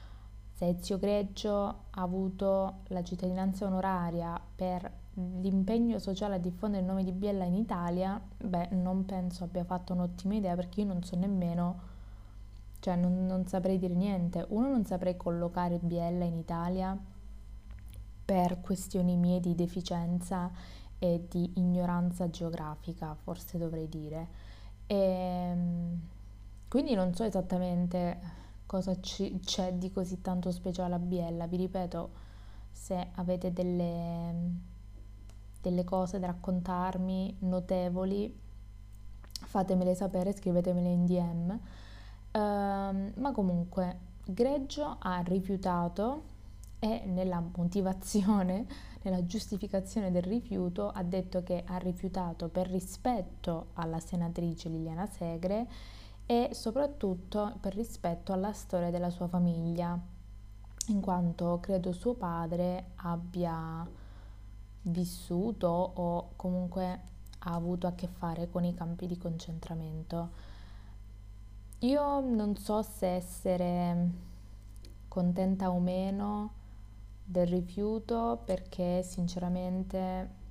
se 0.63 0.69
Ezio 0.69 0.97
Greggio 0.97 1.51
ha 1.89 2.01
avuto 2.01 2.83
la 2.87 3.03
cittadinanza 3.03 3.65
onoraria 3.65 4.39
per 4.55 4.89
l'impegno 5.15 5.99
sociale 5.99 6.35
a 6.35 6.39
diffondere 6.39 6.81
il 6.81 6.87
nome 6.87 7.03
di 7.03 7.11
Biella 7.11 7.43
in 7.43 7.55
Italia, 7.55 8.19
beh, 8.37 8.69
non 8.71 9.05
penso 9.05 9.43
abbia 9.43 9.65
fatto 9.65 9.93
un'ottima 9.93 10.35
idea 10.35 10.55
perché 10.55 10.81
io 10.81 10.87
non 10.87 11.03
so 11.03 11.17
nemmeno, 11.17 11.91
cioè 12.79 12.95
non, 12.95 13.25
non 13.25 13.45
saprei 13.45 13.77
dire 13.77 13.93
niente. 13.93 14.45
Uno, 14.49 14.69
non 14.69 14.85
saprei 14.85 15.17
collocare 15.17 15.79
Biella 15.79 16.23
in 16.23 16.35
Italia 16.35 16.97
per 18.25 18.61
questioni 18.61 19.17
mie 19.17 19.41
di 19.41 19.55
deficienza 19.55 20.49
e 20.97 21.25
di 21.29 21.51
ignoranza 21.55 22.29
geografica, 22.29 23.13
forse 23.15 23.57
dovrei 23.57 23.89
dire. 23.89 24.27
E, 24.87 24.95
ehm, 24.95 25.99
quindi 26.69 26.95
non 26.95 27.13
so 27.13 27.23
esattamente 27.23 28.41
cosa 28.73 28.99
ci, 29.01 29.39
c'è 29.39 29.73
di 29.73 29.91
così 29.91 30.21
tanto 30.21 30.49
speciale 30.49 30.95
a 30.95 30.99
Biella. 30.99 31.45
Vi 31.45 31.57
ripeto, 31.57 32.09
se 32.71 33.09
avete 33.13 33.53
delle, 33.53 34.33
delle 35.61 35.83
cose 35.83 36.17
da 36.17 36.25
raccontarmi 36.25 37.37
notevoli, 37.41 38.35
fatemele 39.31 39.93
sapere, 39.93 40.33
scrivetemele 40.33 40.89
in 40.89 41.05
DM. 41.05 41.49
Uh, 41.51 42.37
ehm, 42.37 43.13
ma 43.17 43.31
comunque, 43.31 43.99
Greggio 44.25 44.95
ha 44.97 45.19
rifiutato 45.19 46.31
e 46.79 47.03
nella 47.05 47.43
motivazione, 47.55 48.65
nella 49.03 49.23
giustificazione 49.23 50.09
del 50.09 50.23
rifiuto, 50.23 50.89
ha 50.89 51.03
detto 51.03 51.43
che 51.43 51.63
ha 51.63 51.77
rifiutato 51.77 52.49
per 52.49 52.71
rispetto 52.71 53.67
alla 53.73 53.99
senatrice 53.99 54.67
Liliana 54.67 55.05
Segre 55.05 55.67
e 56.25 56.49
soprattutto 56.53 57.57
per 57.59 57.73
rispetto 57.73 58.33
alla 58.33 58.53
storia 58.53 58.89
della 58.89 59.09
sua 59.09 59.27
famiglia, 59.27 59.99
in 60.87 61.01
quanto 61.01 61.59
credo 61.61 61.91
suo 61.91 62.13
padre 62.13 62.91
abbia 62.97 63.87
vissuto 64.83 65.67
o 65.67 66.31
comunque 66.35 67.11
ha 67.39 67.53
avuto 67.53 67.87
a 67.87 67.93
che 67.93 68.07
fare 68.07 68.49
con 68.49 68.63
i 68.63 68.73
campi 68.73 69.07
di 69.07 69.17
concentramento. 69.17 70.51
Io 71.79 72.19
non 72.21 72.55
so 72.55 72.81
se 72.81 73.07
essere 73.07 74.11
contenta 75.07 75.69
o 75.69 75.79
meno 75.79 76.51
del 77.23 77.47
rifiuto 77.47 78.41
perché 78.45 79.03
sinceramente 79.03 80.41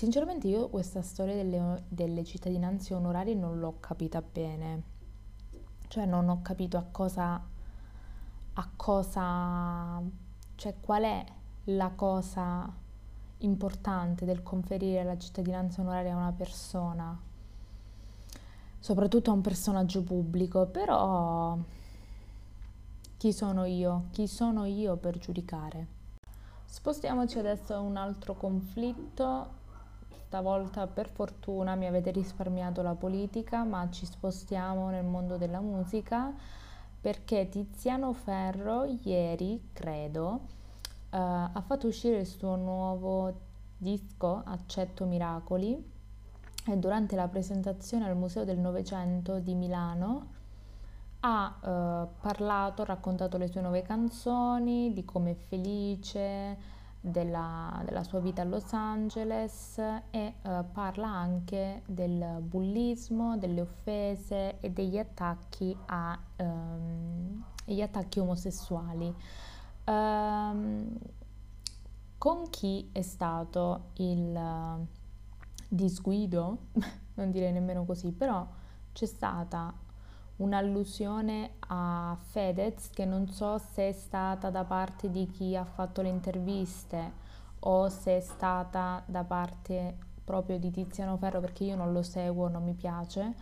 Sinceramente 0.00 0.48
io 0.48 0.70
questa 0.70 1.02
storia 1.02 1.34
delle, 1.34 1.84
delle 1.86 2.24
cittadinanze 2.24 2.94
onorarie 2.94 3.34
non 3.34 3.58
l'ho 3.58 3.80
capita 3.80 4.22
bene, 4.22 4.82
cioè 5.88 6.06
non 6.06 6.30
ho 6.30 6.40
capito 6.40 6.78
a 6.78 6.86
cosa, 6.90 7.38
a 8.54 8.68
cosa, 8.76 10.00
cioè 10.54 10.74
qual 10.80 11.02
è 11.02 11.22
la 11.64 11.90
cosa 11.90 12.74
importante 13.40 14.24
del 14.24 14.42
conferire 14.42 15.04
la 15.04 15.18
cittadinanza 15.18 15.82
onoraria 15.82 16.14
a 16.14 16.16
una 16.16 16.32
persona, 16.32 17.20
soprattutto 18.78 19.30
a 19.30 19.34
un 19.34 19.42
personaggio 19.42 20.02
pubblico, 20.02 20.64
però 20.64 21.58
chi 23.18 23.32
sono 23.34 23.66
io? 23.66 24.04
Chi 24.12 24.26
sono 24.26 24.64
io 24.64 24.96
per 24.96 25.18
giudicare? 25.18 25.86
Spostiamoci 26.64 27.38
adesso 27.38 27.74
a 27.74 27.80
un 27.80 27.98
altro 27.98 28.34
conflitto 28.34 29.58
Stavolta 30.30 30.86
per 30.86 31.08
fortuna 31.08 31.74
mi 31.74 31.86
avete 31.86 32.12
risparmiato 32.12 32.82
la 32.82 32.94
politica, 32.94 33.64
ma 33.64 33.90
ci 33.90 34.06
spostiamo 34.06 34.88
nel 34.88 35.04
mondo 35.04 35.36
della 35.36 35.58
musica. 35.58 36.32
perché 37.00 37.48
Tiziano 37.48 38.12
Ferro 38.12 38.84
ieri, 38.84 39.70
credo, 39.72 40.26
uh, 40.28 40.38
ha 41.10 41.62
fatto 41.66 41.86
uscire 41.86 42.18
il 42.18 42.26
suo 42.26 42.56
nuovo 42.56 43.32
disco 43.76 44.42
Accetto 44.44 45.06
Miracoli 45.06 45.82
e 46.66 46.76
durante 46.76 47.16
la 47.16 47.26
presentazione 47.26 48.04
al 48.06 48.16
Museo 48.16 48.44
del 48.44 48.58
Novecento 48.58 49.38
di 49.38 49.54
Milano 49.54 50.38
ha 51.20 51.56
uh, 51.60 52.20
parlato, 52.20 52.84
raccontato 52.84 53.36
le 53.38 53.48
sue 53.48 53.62
nuove 53.62 53.82
canzoni, 53.82 54.92
di 54.92 55.04
come 55.04 55.32
è 55.32 55.34
felice, 55.34 56.78
della, 57.00 57.80
della, 57.84 58.04
sua 58.04 58.20
vita 58.20 58.42
a 58.42 58.44
Los 58.44 58.72
Angeles 58.72 59.78
e 60.10 60.34
uh, 60.42 60.70
parla 60.70 61.08
anche 61.08 61.82
del 61.86 62.38
bullismo, 62.42 63.38
delle 63.38 63.62
offese 63.62 64.60
e 64.60 64.70
degli 64.70 64.98
attacchi, 64.98 65.76
a, 65.86 66.18
um, 66.38 67.44
attacchi 67.66 68.18
omosessuali. 68.18 69.14
Um, 69.86 70.98
con 72.18 72.50
chi 72.50 72.90
è 72.92 73.00
stato 73.00 73.92
il 73.94 74.36
uh, 74.36 74.86
disguido? 75.68 76.66
non 77.14 77.30
direi 77.30 77.52
nemmeno 77.52 77.84
così, 77.84 78.12
però 78.12 78.46
c'è 78.92 79.06
stata 79.06 79.72
un'allusione 80.40 81.52
a 81.68 82.16
Fedez 82.18 82.90
che 82.90 83.04
non 83.04 83.28
so 83.28 83.58
se 83.58 83.88
è 83.88 83.92
stata 83.92 84.50
da 84.50 84.64
parte 84.64 85.10
di 85.10 85.26
chi 85.30 85.56
ha 85.56 85.64
fatto 85.64 86.02
le 86.02 86.08
interviste 86.08 87.28
o 87.60 87.88
se 87.88 88.16
è 88.16 88.20
stata 88.20 89.02
da 89.06 89.22
parte 89.24 89.96
proprio 90.24 90.58
di 90.58 90.70
Tiziano 90.70 91.16
Ferro 91.16 91.40
perché 91.40 91.64
io 91.64 91.76
non 91.76 91.92
lo 91.92 92.02
seguo, 92.02 92.48
non 92.48 92.64
mi 92.64 92.74
piace. 92.74 93.34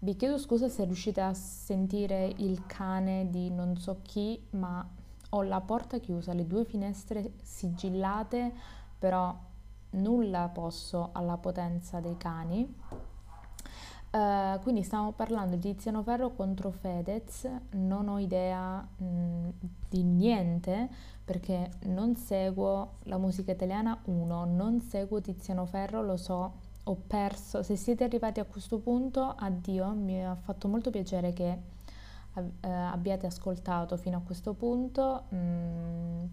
Vi 0.00 0.16
chiedo 0.16 0.36
scusa 0.36 0.68
se 0.68 0.84
riuscite 0.84 1.20
a 1.20 1.32
sentire 1.32 2.32
il 2.38 2.66
cane 2.66 3.30
di 3.30 3.50
non 3.50 3.76
so 3.76 4.00
chi, 4.02 4.40
ma 4.50 4.84
ho 5.28 5.42
la 5.42 5.60
porta 5.60 5.98
chiusa, 5.98 6.32
le 6.32 6.46
due 6.46 6.64
finestre 6.64 7.34
sigillate, 7.40 8.52
però 8.98 9.32
nulla 9.90 10.48
posso 10.48 11.10
alla 11.12 11.36
potenza 11.36 12.00
dei 12.00 12.16
cani. 12.16 12.74
Uh, 14.12 14.60
quindi 14.60 14.82
stiamo 14.82 15.12
parlando 15.12 15.56
di 15.56 15.72
Tiziano 15.72 16.02
Ferro 16.02 16.34
contro 16.34 16.70
Fedez, 16.70 17.48
non 17.70 18.08
ho 18.08 18.18
idea 18.18 18.78
mh, 18.78 19.48
di 19.88 20.02
niente 20.02 20.90
perché 21.24 21.70
non 21.84 22.14
seguo 22.16 22.96
la 23.04 23.16
musica 23.16 23.52
italiana 23.52 23.98
1, 24.04 24.44
non 24.44 24.82
seguo 24.82 25.22
Tiziano 25.22 25.64
Ferro, 25.64 26.02
lo 26.02 26.18
so, 26.18 26.52
ho 26.84 26.94
perso, 27.06 27.62
se 27.62 27.76
siete 27.76 28.04
arrivati 28.04 28.38
a 28.38 28.44
questo 28.44 28.78
punto, 28.80 29.34
addio, 29.34 29.88
mi 29.92 30.22
ha 30.22 30.34
fatto 30.34 30.68
molto 30.68 30.90
piacere 30.90 31.32
che 31.32 31.58
uh, 32.34 32.42
abbiate 32.60 33.26
ascoltato 33.26 33.96
fino 33.96 34.18
a 34.18 34.20
questo 34.20 34.52
punto. 34.52 35.24
Mm, 35.34 36.24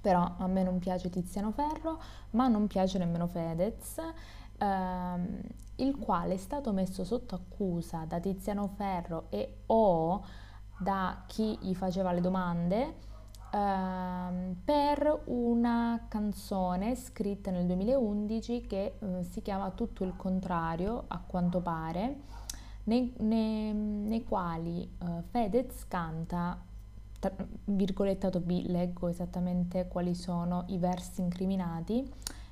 però 0.00 0.34
a 0.38 0.46
me 0.46 0.62
non 0.62 0.78
piace 0.78 1.10
Tiziano 1.10 1.52
Ferro, 1.52 2.00
ma 2.30 2.48
non 2.48 2.66
piace 2.66 2.98
nemmeno 2.98 3.26
Fedez. 3.26 4.00
Ehm, 4.58 5.40
il 5.78 5.96
quale 5.96 6.34
è 6.34 6.36
stato 6.36 6.72
messo 6.72 7.04
sotto 7.04 7.34
accusa 7.34 8.04
da 8.06 8.20
Tiziano 8.20 8.68
Ferro 8.68 9.26
e 9.30 9.62
o 9.66 10.24
da 10.78 11.24
chi 11.26 11.58
gli 11.60 11.74
faceva 11.74 12.12
le 12.12 12.20
domande 12.20 12.94
ehm, 13.52 14.56
per 14.64 15.22
una 15.26 16.06
canzone 16.08 16.94
scritta 16.94 17.50
nel 17.50 17.66
2011 17.66 18.66
che 18.66 18.94
eh, 18.98 19.22
si 19.24 19.42
chiama 19.42 19.70
Tutto 19.70 20.04
il 20.04 20.14
contrario, 20.16 21.04
a 21.08 21.20
quanto 21.24 21.60
pare, 21.60 22.20
nei, 22.84 23.12
nei, 23.18 23.72
nei 23.72 24.24
quali 24.24 24.82
eh, 24.82 25.22
Fedez 25.30 25.86
canta 25.88 26.64
virgolettato 27.64 28.38
B, 28.38 28.62
leggo 28.66 29.08
esattamente 29.08 29.88
quali 29.88 30.14
sono 30.14 30.64
i 30.68 30.78
versi 30.78 31.20
incriminati 31.20 32.08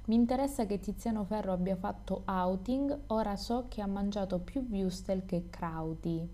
mi 0.07 0.15
interessa 0.15 0.67
che 0.67 0.81
Tiziano 0.81 1.25
Ferro 1.25 1.53
abbia 1.53 1.77
fatto 1.77 2.23
outing, 2.27 2.99
ora 3.09 3.37
so 3.37 3.67
che 3.69 3.81
ha 3.83 3.87
mangiato 3.87 4.39
più 4.39 4.67
Wustel 4.69 5.25
che 5.27 5.49
Crauti. 5.51 6.29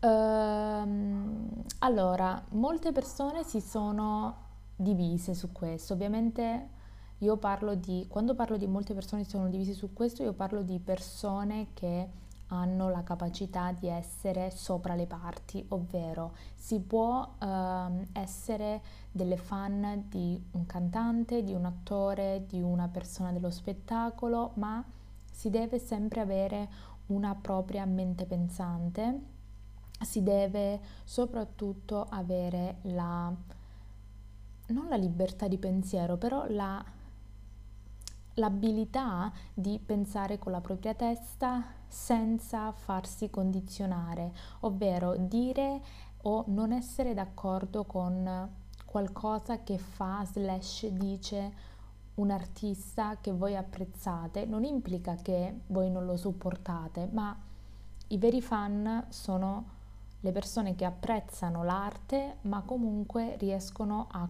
Ehm, 0.00 1.48
allora, 1.78 2.44
molte 2.50 2.92
persone 2.92 3.44
si 3.44 3.60
sono 3.60 4.44
divise 4.76 5.34
su 5.34 5.52
questo. 5.52 5.94
Ovviamente 5.94 6.68
io 7.18 7.36
parlo 7.36 7.74
di, 7.74 8.06
quando 8.08 8.34
parlo 8.34 8.56
di 8.56 8.66
molte 8.66 8.92
persone 8.92 9.24
si 9.24 9.30
sono 9.30 9.48
divise 9.48 9.72
su 9.72 9.92
questo, 9.92 10.22
io 10.22 10.32
parlo 10.32 10.62
di 10.62 10.78
persone 10.78 11.68
che 11.72 12.08
hanno 12.48 12.88
la 12.88 13.02
capacità 13.02 13.72
di 13.72 13.88
essere 13.88 14.50
sopra 14.50 14.94
le 14.94 15.06
parti, 15.06 15.64
ovvero 15.68 16.34
si 16.54 16.80
può 16.80 17.34
uh, 17.38 18.06
essere 18.12 18.82
delle 19.10 19.36
fan 19.36 20.04
di 20.08 20.40
un 20.52 20.66
cantante, 20.66 21.42
di 21.42 21.54
un 21.54 21.64
attore, 21.64 22.44
di 22.46 22.60
una 22.60 22.88
persona 22.88 23.32
dello 23.32 23.50
spettacolo, 23.50 24.52
ma 24.54 24.84
si 25.30 25.50
deve 25.50 25.78
sempre 25.78 26.20
avere 26.20 26.68
una 27.06 27.34
propria 27.34 27.84
mente 27.84 28.24
pensante, 28.26 29.20
si 30.00 30.22
deve 30.22 30.80
soprattutto 31.04 32.06
avere 32.08 32.78
la 32.82 33.32
non 34.68 34.88
la 34.88 34.96
libertà 34.96 35.46
di 35.46 35.58
pensiero, 35.58 36.16
però 36.16 36.44
la, 36.48 36.84
l'abilità 38.34 39.32
di 39.54 39.78
pensare 39.78 40.38
con 40.38 40.50
la 40.52 40.60
propria 40.60 40.94
testa 40.94 41.75
senza 41.88 42.72
farsi 42.72 43.30
condizionare, 43.30 44.32
ovvero 44.60 45.16
dire 45.16 45.80
o 46.22 46.44
non 46.48 46.72
essere 46.72 47.14
d'accordo 47.14 47.84
con 47.84 48.50
qualcosa 48.84 49.62
che 49.62 49.78
fa 49.78 50.24
slash 50.24 50.86
dice 50.86 51.52
un 52.14 52.30
artista 52.30 53.18
che 53.20 53.32
voi 53.32 53.56
apprezzate. 53.56 54.46
Non 54.46 54.64
implica 54.64 55.16
che 55.16 55.60
voi 55.68 55.90
non 55.90 56.06
lo 56.06 56.16
supportate, 56.16 57.08
ma 57.12 57.36
i 58.08 58.18
veri 58.18 58.40
fan 58.40 59.06
sono 59.08 59.74
le 60.20 60.32
persone 60.32 60.74
che 60.74 60.84
apprezzano 60.84 61.62
l'arte 61.62 62.38
ma 62.42 62.62
comunque 62.62 63.36
riescono 63.36 64.06
a 64.10 64.28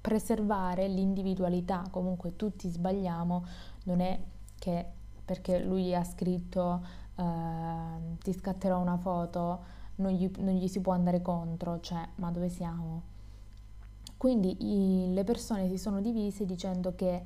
preservare 0.00 0.86
l'individualità, 0.88 1.84
comunque 1.90 2.36
tutti 2.36 2.68
sbagliamo, 2.68 3.44
non 3.84 4.00
è 4.00 4.20
che 4.58 4.86
perché 5.24 5.58
lui 5.58 5.94
ha 5.94 6.04
scritto 6.04 6.84
uh, 7.16 8.16
ti 8.22 8.32
scatterò 8.32 8.78
una 8.78 8.96
foto, 8.96 9.64
non 9.96 10.12
gli, 10.12 10.30
non 10.38 10.54
gli, 10.54 10.68
si 10.68 10.80
può 10.80 10.92
andare 10.92 11.22
contro, 11.22 11.80
cioè 11.80 12.06
ma 12.16 12.30
dove 12.30 12.48
siamo? 12.48 13.02
Quindi 14.16 14.56
i, 14.60 15.12
le 15.12 15.24
persone 15.24 15.68
si 15.68 15.78
sono 15.78 16.00
divise 16.00 16.44
dicendo 16.44 16.94
che 16.94 17.22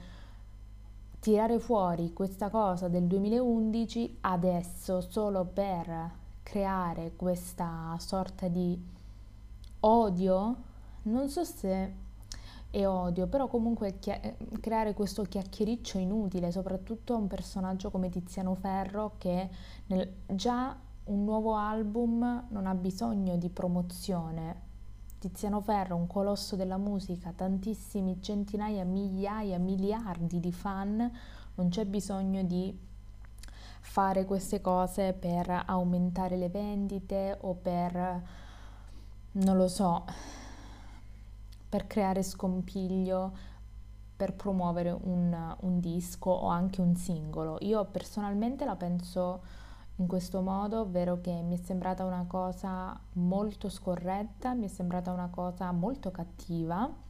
tirare 1.20 1.58
fuori 1.58 2.12
questa 2.12 2.48
cosa 2.48 2.88
del 2.88 3.04
2011 3.04 4.18
adesso 4.22 5.00
solo 5.00 5.44
per 5.44 6.10
creare 6.42 7.12
questa 7.16 7.94
sorta 7.98 8.48
di 8.48 8.80
odio, 9.80 10.56
non 11.02 11.28
so 11.28 11.44
se 11.44 11.92
e 12.70 12.84
odio, 12.84 13.26
però 13.26 13.48
comunque 13.48 13.98
eh, 14.04 14.36
creare 14.60 14.92
questo 14.94 15.22
chiacchiericcio 15.22 15.98
inutile, 15.98 16.50
soprattutto 16.52 17.14
a 17.14 17.16
un 17.16 17.26
personaggio 17.26 17.90
come 17.90 18.10
Tiziano 18.10 18.54
Ferro 18.54 19.14
che 19.18 19.48
nel, 19.86 20.12
già 20.26 20.76
un 21.04 21.24
nuovo 21.24 21.56
album 21.56 22.46
non 22.48 22.66
ha 22.66 22.74
bisogno 22.74 23.36
di 23.36 23.48
promozione. 23.48 24.66
Tiziano 25.18 25.60
Ferro, 25.60 25.96
un 25.96 26.06
colosso 26.06 26.54
della 26.54 26.76
musica, 26.76 27.32
tantissimi 27.34 28.22
centinaia, 28.22 28.84
migliaia, 28.84 29.58
miliardi 29.58 30.38
di 30.38 30.52
fan, 30.52 31.10
non 31.54 31.68
c'è 31.70 31.84
bisogno 31.86 32.42
di 32.44 32.86
fare 33.80 34.24
queste 34.26 34.60
cose 34.60 35.14
per 35.14 35.64
aumentare 35.66 36.36
le 36.36 36.48
vendite 36.50 37.36
o 37.40 37.54
per, 37.54 38.22
non 39.32 39.56
lo 39.56 39.66
so, 39.66 40.04
per 41.68 41.86
creare 41.86 42.22
scompiglio, 42.22 43.32
per 44.16 44.34
promuovere 44.34 44.90
un, 44.90 45.56
un 45.60 45.80
disco 45.80 46.30
o 46.30 46.48
anche 46.48 46.80
un 46.80 46.96
singolo. 46.96 47.58
Io 47.60 47.84
personalmente 47.84 48.64
la 48.64 48.76
penso 48.76 49.42
in 49.96 50.06
questo 50.06 50.40
modo, 50.40 50.80
ovvero 50.80 51.20
che 51.20 51.32
mi 51.42 51.58
è 51.58 51.62
sembrata 51.62 52.04
una 52.04 52.24
cosa 52.26 52.98
molto 53.14 53.68
scorretta, 53.68 54.54
mi 54.54 54.66
è 54.66 54.68
sembrata 54.68 55.12
una 55.12 55.28
cosa 55.28 55.70
molto 55.72 56.10
cattiva 56.10 57.06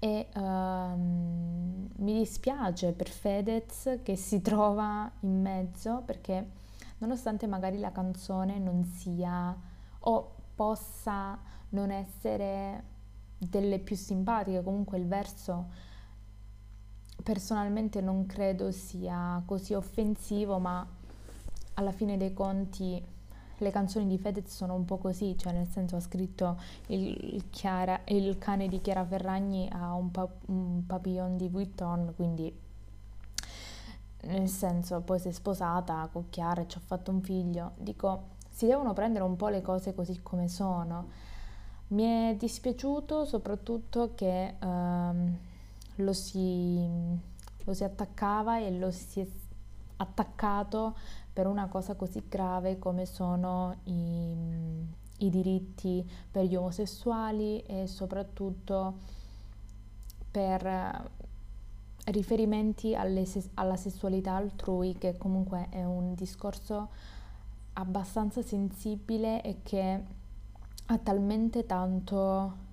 e 0.00 0.28
um, 0.36 1.88
mi 1.96 2.18
dispiace 2.18 2.92
per 2.92 3.08
Fedez 3.08 3.98
che 4.02 4.14
si 4.14 4.40
trova 4.40 5.10
in 5.20 5.40
mezzo 5.40 6.02
perché 6.04 6.50
nonostante 6.98 7.48
magari 7.48 7.78
la 7.78 7.90
canzone 7.90 8.58
non 8.58 8.84
sia 8.84 9.56
o 10.00 10.34
possa 10.54 11.36
non 11.70 11.90
essere 11.90 12.96
delle 13.38 13.78
più 13.78 13.96
simpatiche, 13.96 14.62
comunque 14.62 14.98
il 14.98 15.06
verso 15.06 15.86
personalmente 17.22 18.00
non 18.00 18.26
credo 18.26 18.70
sia 18.72 19.42
così 19.44 19.74
offensivo, 19.74 20.58
ma 20.58 20.86
alla 21.74 21.92
fine 21.92 22.16
dei 22.16 22.32
conti 22.32 23.02
le 23.60 23.70
canzoni 23.70 24.06
di 24.06 24.18
Fedez 24.18 24.54
sono 24.54 24.74
un 24.74 24.84
po' 24.84 24.98
così, 24.98 25.36
cioè 25.36 25.52
nel 25.52 25.66
senso 25.66 25.96
ha 25.96 26.00
scritto 26.00 26.60
il, 26.88 27.44
Chiara, 27.50 28.00
il 28.06 28.38
cane 28.38 28.68
di 28.68 28.80
Chiara 28.80 29.04
Ferragni 29.04 29.68
a 29.70 29.94
un, 29.94 30.10
pa, 30.10 30.28
un 30.46 30.84
papillon 30.86 31.36
di 31.36 31.48
Vuitton, 31.48 32.12
quindi 32.14 32.66
nel 34.22 34.48
senso 34.48 35.00
poi 35.00 35.18
si 35.18 35.28
è 35.28 35.32
sposata 35.32 36.08
con 36.12 36.28
Chiara 36.28 36.62
e 36.62 36.68
ci 36.68 36.78
ha 36.78 36.80
fatto 36.84 37.10
un 37.10 37.20
figlio. 37.20 37.72
Dico, 37.76 38.36
si 38.48 38.66
devono 38.66 38.92
prendere 38.92 39.24
un 39.24 39.36
po' 39.36 39.48
le 39.48 39.62
cose 39.62 39.94
così 39.94 40.20
come 40.22 40.48
sono. 40.48 41.08
Mi 41.88 42.02
è 42.02 42.36
dispiaciuto 42.36 43.24
soprattutto 43.24 44.12
che 44.14 44.56
ehm, 44.58 45.38
lo, 45.96 46.12
si, 46.12 46.86
lo 47.64 47.72
si 47.72 47.84
attaccava 47.84 48.58
e 48.58 48.76
lo 48.78 48.90
si 48.90 49.20
è 49.20 49.26
attaccato 49.96 50.96
per 51.32 51.46
una 51.46 51.66
cosa 51.68 51.94
così 51.94 52.22
grave 52.28 52.78
come 52.78 53.06
sono 53.06 53.76
i, 53.84 54.34
i 55.18 55.30
diritti 55.30 56.06
per 56.30 56.44
gli 56.44 56.56
omosessuali 56.56 57.62
e 57.62 57.86
soprattutto 57.86 58.94
per 60.30 61.10
riferimenti 62.04 62.94
alle, 62.94 63.26
alla 63.54 63.76
sessualità 63.76 64.34
altrui, 64.34 64.98
che 64.98 65.16
comunque 65.16 65.68
è 65.70 65.84
un 65.84 66.14
discorso 66.14 66.88
abbastanza 67.74 68.42
sensibile 68.42 69.42
e 69.42 69.62
che 69.62 70.16
ha 70.90 70.98
talmente 70.98 71.66
tanto 71.66 72.66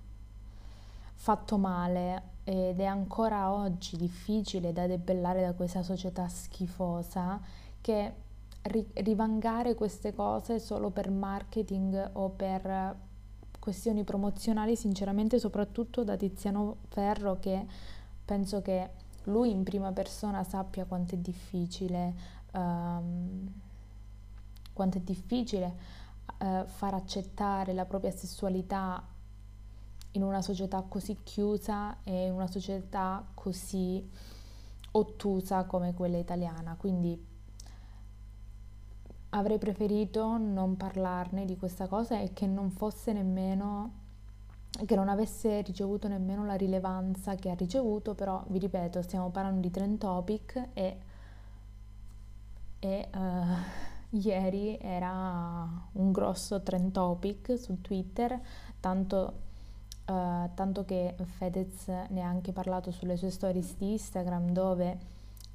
fatto 1.14 1.58
male 1.58 2.34
ed 2.44 2.78
è 2.78 2.84
ancora 2.84 3.52
oggi 3.52 3.96
difficile 3.96 4.72
da 4.72 4.86
debellare 4.86 5.42
da 5.42 5.52
questa 5.52 5.82
società 5.82 6.28
schifosa 6.28 7.40
che 7.80 8.12
ri- 8.62 8.88
rivangare 8.94 9.74
queste 9.74 10.14
cose 10.14 10.58
solo 10.60 10.90
per 10.90 11.10
marketing 11.10 12.10
o 12.12 12.28
per 12.30 12.96
questioni 13.58 14.04
promozionali, 14.04 14.76
sinceramente 14.76 15.38
soprattutto 15.38 16.04
da 16.04 16.16
Tiziano 16.16 16.76
Ferro 16.88 17.38
che 17.40 17.66
penso 18.24 18.62
che 18.62 18.90
lui 19.24 19.50
in 19.50 19.64
prima 19.64 19.90
persona 19.92 20.44
sappia 20.44 20.84
quanto 20.84 21.16
è 21.16 21.18
difficile, 21.18 22.14
um, 22.52 23.52
quanto 24.72 24.98
è 24.98 25.00
difficile 25.00 26.04
uh, 26.38 26.66
far 26.66 26.94
accettare 26.94 27.72
la 27.72 27.84
propria 27.84 28.10
sessualità 28.10 29.02
in 30.12 30.22
una 30.22 30.42
società 30.42 30.82
così 30.82 31.18
chiusa 31.22 32.02
e 32.02 32.26
in 32.26 32.32
una 32.32 32.46
società 32.46 33.24
così 33.34 34.08
ottusa 34.92 35.64
come 35.64 35.94
quella 35.94 36.16
italiana. 36.16 36.74
Quindi 36.78 37.34
avrei 39.30 39.58
preferito 39.58 40.38
non 40.38 40.76
parlarne 40.76 41.44
di 41.44 41.56
questa 41.56 41.86
cosa 41.86 42.18
e 42.18 42.32
che 42.32 42.46
non 42.46 42.70
fosse 42.70 43.12
nemmeno 43.12 44.04
che 44.84 44.94
non 44.94 45.08
avesse 45.08 45.62
ricevuto 45.62 46.06
nemmeno 46.06 46.44
la 46.44 46.54
rilevanza 46.54 47.34
che 47.34 47.50
ha 47.50 47.54
ricevuto, 47.54 48.14
però 48.14 48.44
vi 48.48 48.58
ripeto, 48.58 49.00
stiamo 49.00 49.30
parlando 49.30 49.60
di 49.60 49.70
trend 49.70 49.96
topic 49.96 50.68
e, 50.74 50.98
e 52.78 53.08
uh, 53.14 53.95
ieri 54.10 54.78
era 54.80 55.68
un 55.92 56.12
grosso 56.12 56.62
trend 56.62 56.92
topic 56.92 57.58
su 57.58 57.80
Twitter, 57.80 58.40
tanto, 58.80 59.32
uh, 60.06 60.48
tanto 60.54 60.84
che 60.84 61.14
Fedez 61.36 61.88
ne 62.08 62.22
ha 62.22 62.28
anche 62.28 62.52
parlato 62.52 62.90
sulle 62.90 63.16
sue 63.16 63.30
stories 63.30 63.76
di 63.76 63.92
Instagram 63.92 64.50
dove 64.50 64.98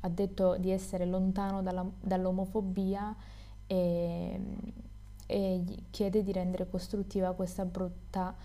ha 0.02 0.10
detto 0.10 0.58
di 0.58 0.72
essere 0.72 1.06
lontano 1.06 1.62
dalla, 1.62 1.86
dall'omofobia 2.00 3.16
e, 3.68 4.40
e 5.28 5.64
chiede 5.90 6.24
di 6.24 6.32
rendere 6.32 6.70
costruttiva 6.70 7.34
questa 7.34 7.66
brutta, 7.66 8.36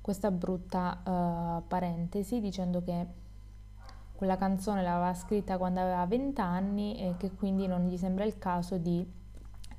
questa 0.00 0.30
brutta 0.30 1.00
uh, 1.04 1.66
parentesi 1.66 2.40
dicendo 2.40 2.82
che 2.82 3.24
quella 4.16 4.36
canzone 4.36 4.82
l'aveva 4.82 5.14
scritta 5.14 5.58
quando 5.58 5.80
aveva 5.80 6.04
20 6.06 6.40
anni 6.40 6.96
e 6.98 7.14
che 7.18 7.32
quindi 7.32 7.66
non 7.66 7.86
gli 7.86 7.96
sembra 7.96 8.24
il 8.24 8.38
caso 8.38 8.78
di 8.78 9.06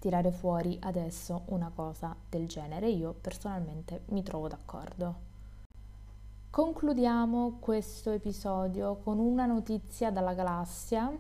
tirare 0.08 0.32
fuori 0.32 0.80
adesso 0.84 1.42
una 1.48 1.70
cosa 1.76 2.16
del 2.30 2.48
genere. 2.48 2.88
Io 2.88 3.14
personalmente 3.20 4.04
mi 4.12 4.24
trovo 4.24 4.48
d'accordo. 4.48 5.16
Concludiamo 6.50 7.58
questo 7.60 8.12
episodio 8.12 8.96
con 9.04 9.20
una 9.20 9.46
notizia 9.46 10.10
dalla 10.10 10.34
galassia. 10.34 11.12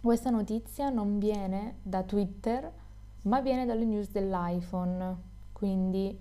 Questa 0.00 0.30
notizia 0.30 0.88
non 0.88 1.18
viene 1.18 1.76
da 1.82 2.02
Twitter, 2.02 2.72
ma 3.22 3.42
viene 3.42 3.66
dalle 3.66 3.84
news 3.84 4.10
dell'iPhone. 4.10 5.16
Quindi 5.52 6.18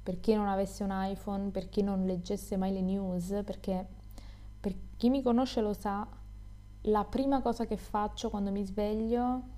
per 0.00 0.20
chi 0.20 0.32
non 0.32 0.46
avesse 0.46 0.84
un 0.84 0.90
iPhone, 0.92 1.50
per 1.50 1.68
chi 1.68 1.82
non 1.82 2.06
leggesse 2.06 2.56
mai 2.56 2.72
le 2.72 2.82
news, 2.82 3.42
perché 3.44 3.84
per 4.60 4.72
chi 4.96 5.10
mi 5.10 5.22
conosce 5.22 5.60
lo 5.60 5.72
sa, 5.72 6.06
la 6.82 7.04
prima 7.04 7.42
cosa 7.42 7.66
che 7.66 7.76
faccio 7.76 8.30
quando 8.30 8.52
mi 8.52 8.64
sveglio, 8.64 9.54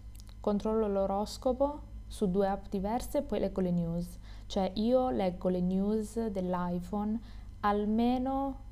controllo 0.48 0.88
l'oroscopo 0.88 1.80
su 2.06 2.30
due 2.30 2.48
app 2.48 2.68
diverse 2.70 3.18
e 3.18 3.22
poi 3.22 3.38
leggo 3.38 3.60
le 3.60 3.70
news. 3.70 4.18
Cioè 4.46 4.72
io 4.76 5.10
leggo 5.10 5.50
le 5.50 5.60
news 5.60 6.28
dell'iPhone 6.28 7.20
almeno 7.60 8.66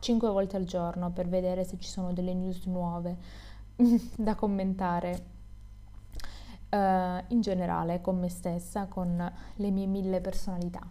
5 0.00 0.28
volte 0.28 0.56
al 0.56 0.64
giorno 0.64 1.10
per 1.10 1.26
vedere 1.26 1.64
se 1.64 1.78
ci 1.78 1.88
sono 1.88 2.12
delle 2.12 2.34
news 2.34 2.66
nuove 2.66 3.16
da 4.14 4.34
commentare 4.34 5.24
uh, 6.68 6.76
in 7.28 7.40
generale 7.40 8.02
con 8.02 8.18
me 8.18 8.28
stessa, 8.28 8.84
con 8.84 9.32
le 9.54 9.70
mie 9.70 9.86
mille 9.86 10.20
personalità. 10.20 10.86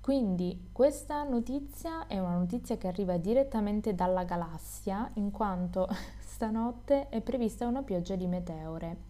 Quindi 0.00 0.68
questa 0.70 1.24
notizia 1.24 2.06
è 2.06 2.20
una 2.20 2.36
notizia 2.36 2.76
che 2.76 2.86
arriva 2.86 3.16
direttamente 3.16 3.96
dalla 3.96 4.22
galassia 4.22 5.10
in 5.14 5.32
quanto 5.32 5.88
stanotte 6.24 7.08
è 7.08 7.20
prevista 7.20 7.66
una 7.66 7.82
pioggia 7.82 8.14
di 8.14 8.28
meteore 8.28 9.09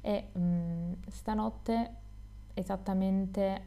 e 0.00 0.28
um, 0.32 0.96
stanotte 1.08 1.94
esattamente 2.54 3.66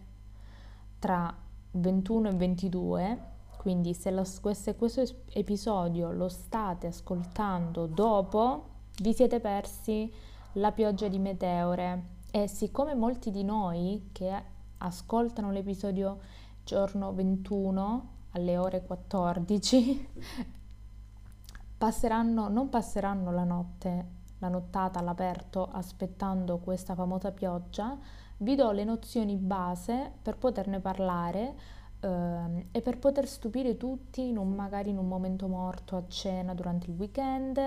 tra 1.00 1.36
21 1.72 2.30
e 2.30 2.34
22 2.34 3.19
quindi 3.58 3.93
se 3.93 4.12
lo, 4.12 4.26
questo, 4.41 4.76
questo 4.76 5.04
episodio 5.30 6.12
lo 6.12 6.28
state 6.28 6.88
ascoltando 6.88 7.86
dopo 7.86 8.72
vi 9.02 9.13
siete 9.13 9.39
persi 9.39 10.12
la 10.54 10.72
pioggia 10.72 11.08
di 11.08 11.17
meteore. 11.17 12.12
E 12.30 12.48
siccome 12.48 12.93
molti 12.96 13.32
di 13.32 13.43
noi 13.43 14.10
che 14.12 14.43
ascoltano 14.78 15.52
l'episodio 15.52 16.19
giorno 16.63 17.13
21 17.13 18.10
alle 18.32 18.58
ore 18.58 18.84
14 18.84 20.10
passeranno, 21.78 22.50
non 22.50 22.69
passeranno 22.69 23.32
la 23.32 23.43
notte, 23.43 24.06
la 24.43 24.49
nottata 24.49 24.99
all'aperto 24.99 25.69
aspettando 25.71 26.58
questa 26.58 26.95
famosa 26.95 27.32
pioggia, 27.32 27.97
vi 28.38 28.56
do 28.56 28.71
le 28.71 28.84
nozioni 28.84 29.38
base 29.38 30.12
per 30.21 30.38
poterne 30.38 30.82
parlare 30.82 31.56
eh, 32.01 32.67
e 32.71 32.82
per 32.82 32.99
poter 32.99 33.25
stupire 33.25 33.77
tutti 33.77 34.27
in 34.27 34.38
un, 34.38 34.53
magari 34.53 34.89
in 34.89 34.97
un 34.97 35.08
momento 35.08 35.47
morto 35.47 35.95
a 35.95 36.03
cena 36.08 36.53
durante 36.53 36.89
il 36.89 36.97
weekend 36.97 37.58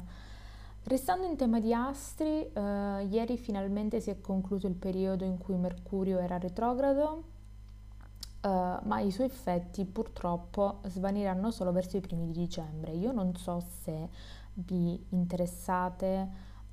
Restando 0.84 1.26
in 1.26 1.34
tema 1.34 1.58
di 1.58 1.74
astri, 1.74 2.48
uh, 2.54 3.04
ieri 3.10 3.36
finalmente 3.36 3.98
si 3.98 4.10
è 4.10 4.20
concluso 4.20 4.68
il 4.68 4.76
periodo 4.76 5.24
in 5.24 5.38
cui 5.38 5.56
Mercurio 5.56 6.20
era 6.20 6.38
retrogrado 6.38 7.34
Uh, 8.46 8.78
ma 8.84 9.00
i 9.00 9.10
suoi 9.10 9.26
effetti 9.26 9.84
purtroppo 9.84 10.78
svaniranno 10.84 11.50
solo 11.50 11.72
verso 11.72 11.96
i 11.96 12.00
primi 12.00 12.26
di 12.26 12.32
dicembre. 12.32 12.92
Io 12.92 13.10
non 13.10 13.34
so 13.34 13.58
se 13.82 14.08
vi 14.52 15.04
interessate 15.08 16.28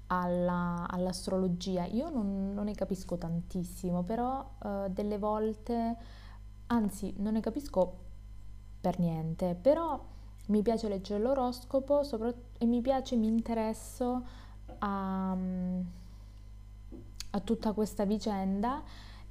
alla, 0.05 0.86
all'astrologia, 0.88 1.86
io 1.86 2.09
non, 2.09 2.53
non, 2.53 2.65
ne 2.65 2.75
capisco 2.75 3.17
tantissimo, 3.17 4.03
però 4.03 4.47
uh, 4.62 4.88
delle 4.89 5.17
volte, 5.17 5.97
anzi 6.67 7.12
non 7.17 7.33
ne 7.33 7.39
capisco 7.39 8.01
per 8.79 8.99
niente, 8.99 9.57
però 9.59 9.99
mi 10.49 10.62
piace 10.62 10.88
leggere 10.89 11.23
l'oroscopo 11.23 12.03
e 12.59 12.65
mi 12.67 12.81
piace, 12.81 13.15
mi 13.15 13.25
interesso 13.25 14.23
a, 14.77 15.31
a 17.31 17.39
tutta 17.39 17.71
questa 17.71 18.05
vicenda 18.05 18.83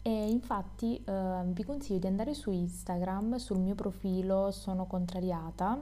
e 0.03 0.29
infatti 0.29 1.01
eh, 1.05 1.43
vi 1.47 1.63
consiglio 1.63 2.01
di 2.01 2.07
andare 2.09 2.35
su 2.35 2.51
Instagram, 2.51 3.37
sul 3.37 3.59
mio 3.59 3.77
profilo 3.77 4.51
sono 4.51 4.87
contrariata, 4.87 5.81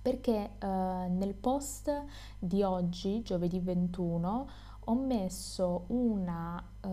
perché 0.00 0.50
eh, 0.58 0.66
nel 0.66 1.34
post 1.34 2.04
di 2.38 2.62
oggi, 2.62 3.22
giovedì 3.22 3.58
21, 3.58 4.48
ho 4.84 4.94
messo 4.94 5.84
una, 5.88 6.62
eh, 6.80 6.88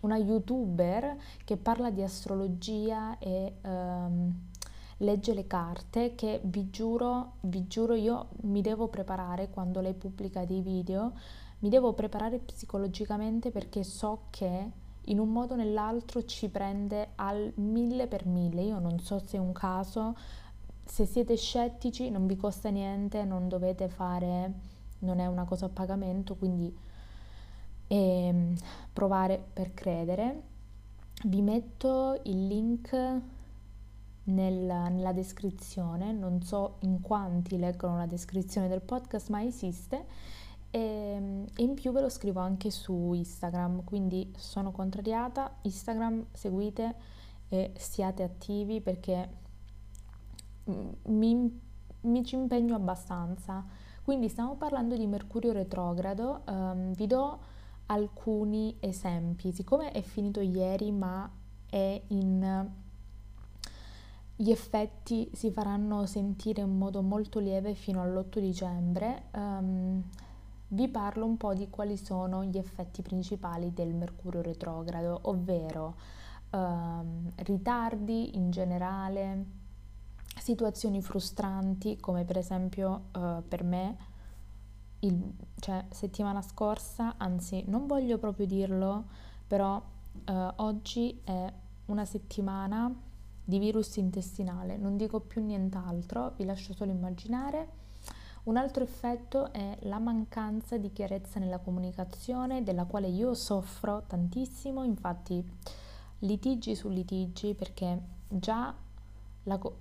una 0.00 0.16
youtuber 0.16 1.16
che 1.44 1.56
parla 1.58 1.90
di 1.90 2.02
astrologia 2.02 3.18
e 3.18 3.56
ehm, 3.60 4.48
legge 5.00 5.34
le 5.34 5.46
carte 5.46 6.14
che 6.14 6.40
vi 6.44 6.70
giuro, 6.70 7.34
vi 7.42 7.66
giuro 7.66 7.94
io 7.94 8.28
mi 8.42 8.62
devo 8.62 8.88
preparare 8.88 9.48
quando 9.50 9.80
lei 9.80 9.94
pubblica 9.94 10.44
dei 10.44 10.60
video 10.60 11.12
mi 11.60 11.68
devo 11.68 11.92
preparare 11.92 12.38
psicologicamente 12.38 13.50
perché 13.50 13.84
so 13.84 14.22
che 14.30 14.70
in 15.04 15.18
un 15.18 15.30
modo 15.30 15.54
o 15.54 15.56
nell'altro 15.56 16.24
ci 16.24 16.48
prende 16.48 17.10
al 17.16 17.52
mille 17.56 18.06
per 18.06 18.26
mille. 18.26 18.62
Io 18.62 18.78
non 18.78 18.98
so 19.00 19.18
se 19.18 19.36
è 19.36 19.40
un 19.40 19.52
caso, 19.52 20.16
se 20.84 21.04
siete 21.04 21.36
scettici 21.36 22.10
non 22.10 22.26
vi 22.26 22.36
costa 22.36 22.68
niente, 22.70 23.24
non 23.24 23.48
dovete 23.48 23.88
fare, 23.88 24.52
non 25.00 25.18
è 25.18 25.26
una 25.26 25.44
cosa 25.44 25.66
a 25.66 25.70
pagamento, 25.70 26.36
quindi 26.36 26.74
eh, 27.88 28.54
provare 28.92 29.42
per 29.52 29.74
credere. 29.74 30.42
Vi 31.24 31.42
metto 31.42 32.20
il 32.24 32.46
link 32.46 33.20
nella, 34.24 34.88
nella 34.88 35.12
descrizione, 35.12 36.12
non 36.12 36.42
so 36.42 36.76
in 36.80 37.00
quanti 37.00 37.58
leggono 37.58 37.96
la 37.96 38.06
descrizione 38.06 38.68
del 38.68 38.82
podcast, 38.82 39.30
ma 39.30 39.42
esiste. 39.42 40.06
E, 40.70 40.78
ehm, 40.78 41.46
e, 41.56 41.62
in 41.62 41.74
più 41.74 41.92
ve 41.92 42.00
lo 42.00 42.08
scrivo 42.08 42.40
anche 42.40 42.70
su 42.70 43.12
Instagram, 43.12 43.84
quindi 43.84 44.32
sono 44.36 44.70
contrariata, 44.70 45.56
Instagram 45.62 46.26
seguite 46.32 46.94
e 47.48 47.72
siate 47.76 48.22
attivi 48.22 48.80
perché 48.80 49.28
mi, 51.06 51.60
mi 52.02 52.24
ci 52.24 52.34
impegno 52.34 52.74
abbastanza. 52.74 53.64
Quindi 54.02 54.28
stiamo 54.28 54.56
parlando 54.56 54.96
di 54.96 55.06
Mercurio 55.06 55.52
retrogrado, 55.52 56.42
um, 56.46 56.92
vi 56.94 57.06
do 57.06 57.38
alcuni 57.86 58.76
esempi, 58.80 59.52
siccome 59.52 59.90
è 59.90 60.00
finito 60.00 60.40
ieri 60.40 60.92
ma 60.92 61.30
è 61.66 62.00
in 62.08 62.70
gli 64.40 64.50
effetti 64.50 65.30
si 65.34 65.50
faranno 65.50 66.06
sentire 66.06 66.62
in 66.62 66.78
modo 66.78 67.02
molto 67.02 67.40
lieve 67.40 67.74
fino 67.74 68.00
all'8 68.00 68.38
dicembre. 68.38 69.24
Um, 69.32 70.02
vi 70.68 70.88
parlo 70.88 71.26
un 71.26 71.36
po' 71.36 71.52
di 71.52 71.68
quali 71.68 71.98
sono 71.98 72.42
gli 72.44 72.56
effetti 72.56 73.02
principali 73.02 73.74
del 73.74 73.92
Mercurio 73.92 74.40
retrogrado, 74.40 75.18
ovvero 75.24 75.94
ehm, 76.50 77.32
ritardi 77.36 78.36
in 78.36 78.50
generale, 78.50 79.44
situazioni 80.38 81.02
frustranti 81.02 81.98
come 81.98 82.24
per 82.24 82.38
esempio 82.38 83.08
eh, 83.14 83.42
per 83.46 83.62
me 83.62 83.96
il, 85.00 85.34
cioè, 85.58 85.84
settimana 85.90 86.40
scorsa, 86.40 87.16
anzi 87.18 87.64
non 87.66 87.86
voglio 87.86 88.16
proprio 88.16 88.46
dirlo, 88.46 89.04
però 89.46 89.82
eh, 90.24 90.52
oggi 90.56 91.20
è 91.24 91.52
una 91.86 92.06
settimana 92.06 93.08
di 93.50 93.58
virus 93.58 93.96
intestinale, 93.96 94.76
non 94.76 94.96
dico 94.96 95.18
più 95.18 95.44
nient'altro, 95.44 96.34
vi 96.36 96.44
lascio 96.44 96.72
solo 96.72 96.92
immaginare. 96.92 97.78
Un 98.44 98.56
altro 98.56 98.84
effetto 98.84 99.52
è 99.52 99.76
la 99.82 99.98
mancanza 99.98 100.78
di 100.78 100.92
chiarezza 100.92 101.40
nella 101.40 101.58
comunicazione, 101.58 102.62
della 102.62 102.84
quale 102.84 103.08
io 103.08 103.34
soffro 103.34 104.04
tantissimo, 104.06 104.84
infatti 104.84 105.44
litigi 106.20 106.76
su 106.76 106.88
litigi 106.88 107.54
perché 107.54 108.00
già 108.28 108.72
la, 109.42 109.58
co- 109.58 109.78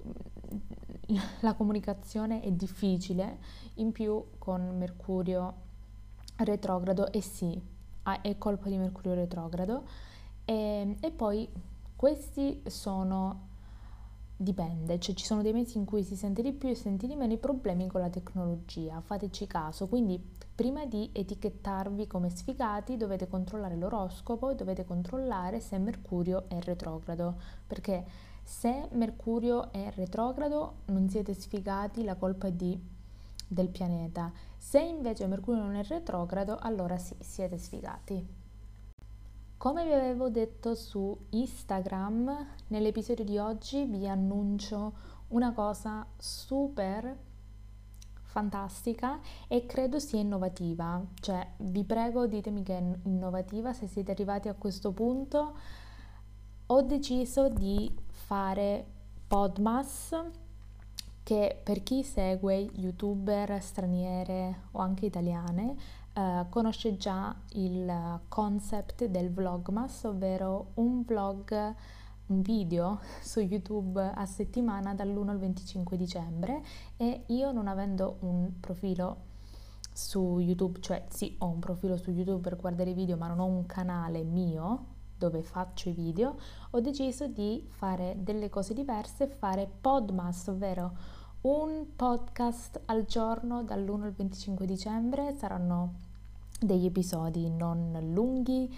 la 1.41 1.53
comunicazione 1.53 2.41
è 2.41 2.51
difficile, 2.51 3.37
in 3.75 3.91
più 3.91 4.21
con 4.39 4.77
Mercurio 4.77 5.67
retrogrado 6.37 7.11
e 7.11 7.21
sì, 7.21 7.61
è 8.21 8.37
colpa 8.39 8.67
di 8.67 8.77
Mercurio 8.77 9.13
retrogrado. 9.13 9.83
E, 10.43 10.97
e 10.99 11.11
poi 11.11 11.47
questi 11.95 12.63
sono 12.65 13.48
Dipende, 14.41 15.01
cioè 15.01 15.15
ci 15.15 15.25
sono 15.25 15.41
dei 15.41 15.51
mesi 15.51 15.77
in 15.77 15.83
cui 15.83 16.01
si 16.01 16.15
sente 16.15 16.41
di 16.41 16.53
più 16.53 16.69
e 16.69 16.73
senti 16.73 17.07
di 17.07 17.17
meno 17.17 17.33
i 17.33 17.37
problemi 17.37 17.87
con 17.87 17.99
la 17.99 18.09
tecnologia, 18.09 19.01
fateci 19.01 19.45
caso, 19.47 19.89
quindi 19.89 20.17
prima 20.55 20.85
di 20.85 21.09
etichettarvi 21.11 22.07
come 22.07 22.29
sfigati 22.29 22.95
dovete 22.95 23.27
controllare 23.27 23.75
l'oroscopo 23.75 24.49
e 24.49 24.55
dovete 24.55 24.85
controllare 24.85 25.59
se 25.59 25.77
Mercurio 25.77 26.47
è 26.47 26.57
retrogrado, 26.61 27.35
perché 27.67 28.05
se 28.41 28.87
Mercurio 28.91 29.73
è 29.73 29.91
retrogrado 29.93 30.83
non 30.85 31.09
siete 31.09 31.33
sfigati, 31.33 32.05
la 32.05 32.15
colpa 32.15 32.47
è 32.47 32.53
di, 32.53 32.81
del 33.45 33.67
pianeta, 33.67 34.31
se 34.55 34.79
invece 34.79 35.27
Mercurio 35.27 35.63
non 35.63 35.75
è 35.75 35.83
retrogrado 35.83 36.55
allora 36.57 36.97
sì, 36.97 37.13
siete 37.19 37.57
sfigati. 37.57 38.38
Come 39.59 39.83
vi 39.83 39.91
avevo 39.91 40.29
detto 40.29 40.73
su 40.73 41.13
Instagram, 41.31 42.47
nell'episodio 42.67 43.25
di 43.25 43.37
oggi 43.37 43.83
vi 43.83 44.07
annuncio 44.07 44.93
una 45.31 45.51
cosa 45.51 46.07
super 46.17 47.13
fantastica 48.21 49.19
e 49.49 49.65
credo 49.65 49.99
sia 49.99 50.21
innovativa. 50.21 51.05
Cioè, 51.19 51.45
vi 51.57 51.83
prego, 51.83 52.25
ditemi 52.25 52.63
che 52.63 52.77
è 52.77 52.99
innovativa 53.03 53.73
se 53.73 53.87
siete 53.87 54.11
arrivati 54.11 54.47
a 54.47 54.53
questo 54.53 54.93
punto. 54.93 55.57
Ho 56.67 56.81
deciso 56.81 57.49
di 57.49 57.93
fare 58.11 58.85
Podmas 59.27 60.15
che 61.21 61.59
per 61.61 61.83
chi 61.83 62.01
segue 62.03 62.55
youtuber 62.55 63.61
straniere 63.61 64.67
o 64.71 64.79
anche 64.79 65.05
italiane 65.05 65.75
eh, 66.19 66.45
conosce 66.49 66.97
già 66.97 67.33
il 67.53 68.19
concept 68.27 69.05
del 69.05 69.31
vlogmas, 69.31 70.03
ovvero 70.03 70.71
un 70.73 71.03
vlog, 71.03 71.75
un 72.25 72.41
video 72.41 72.99
su 73.23 73.39
YouTube 73.39 74.01
a 74.01 74.25
settimana 74.25 74.93
dall'1 74.93 75.29
al 75.29 75.39
25 75.39 75.95
dicembre 75.95 76.61
e 76.97 77.23
io 77.27 77.53
non 77.53 77.67
avendo 77.67 78.17
un 78.21 78.51
profilo 78.59 79.27
su 79.93 80.39
YouTube, 80.39 80.81
cioè 80.81 81.05
sì 81.09 81.35
ho 81.39 81.47
un 81.47 81.59
profilo 81.59 81.95
su 81.95 82.11
YouTube 82.11 82.41
per 82.41 82.57
guardare 82.57 82.89
i 82.89 82.93
video 82.93 83.15
ma 83.15 83.27
non 83.27 83.39
ho 83.39 83.45
un 83.45 83.65
canale 83.65 84.23
mio 84.23 84.97
dove 85.17 85.41
faccio 85.41 85.87
i 85.87 85.93
video, 85.93 86.37
ho 86.71 86.81
deciso 86.81 87.27
di 87.27 87.65
fare 87.69 88.17
delle 88.19 88.49
cose 88.49 88.73
diverse 88.73 89.27
fare 89.27 89.69
Podmas, 89.79 90.47
ovvero 90.47 90.91
un 91.41 91.95
podcast 91.95 92.81
al 92.85 93.05
giorno 93.05 93.63
dall'1 93.63 94.03
al 94.03 94.11
25 94.11 94.65
dicembre, 94.65 95.33
saranno 95.37 96.07
degli 96.59 96.85
episodi 96.85 97.49
non 97.49 97.97
lunghi, 98.13 98.73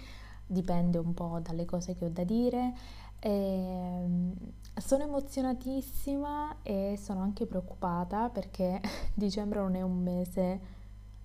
dipende 0.46 0.98
un 0.98 1.14
po' 1.14 1.40
dalle 1.42 1.64
cose 1.64 1.94
che 1.96 2.06
ho 2.06 2.10
da 2.10 2.24
dire. 2.24 2.74
E 3.18 3.30
ehm, 3.30 4.34
sono 4.76 5.04
emozionatissima 5.04 6.62
e 6.62 6.98
sono 7.00 7.20
anche 7.20 7.46
preoccupata 7.46 8.28
perché 8.30 8.80
dicembre 9.14 9.60
non 9.60 9.74
è 9.74 9.82
un 9.82 10.02
mese 10.02 10.80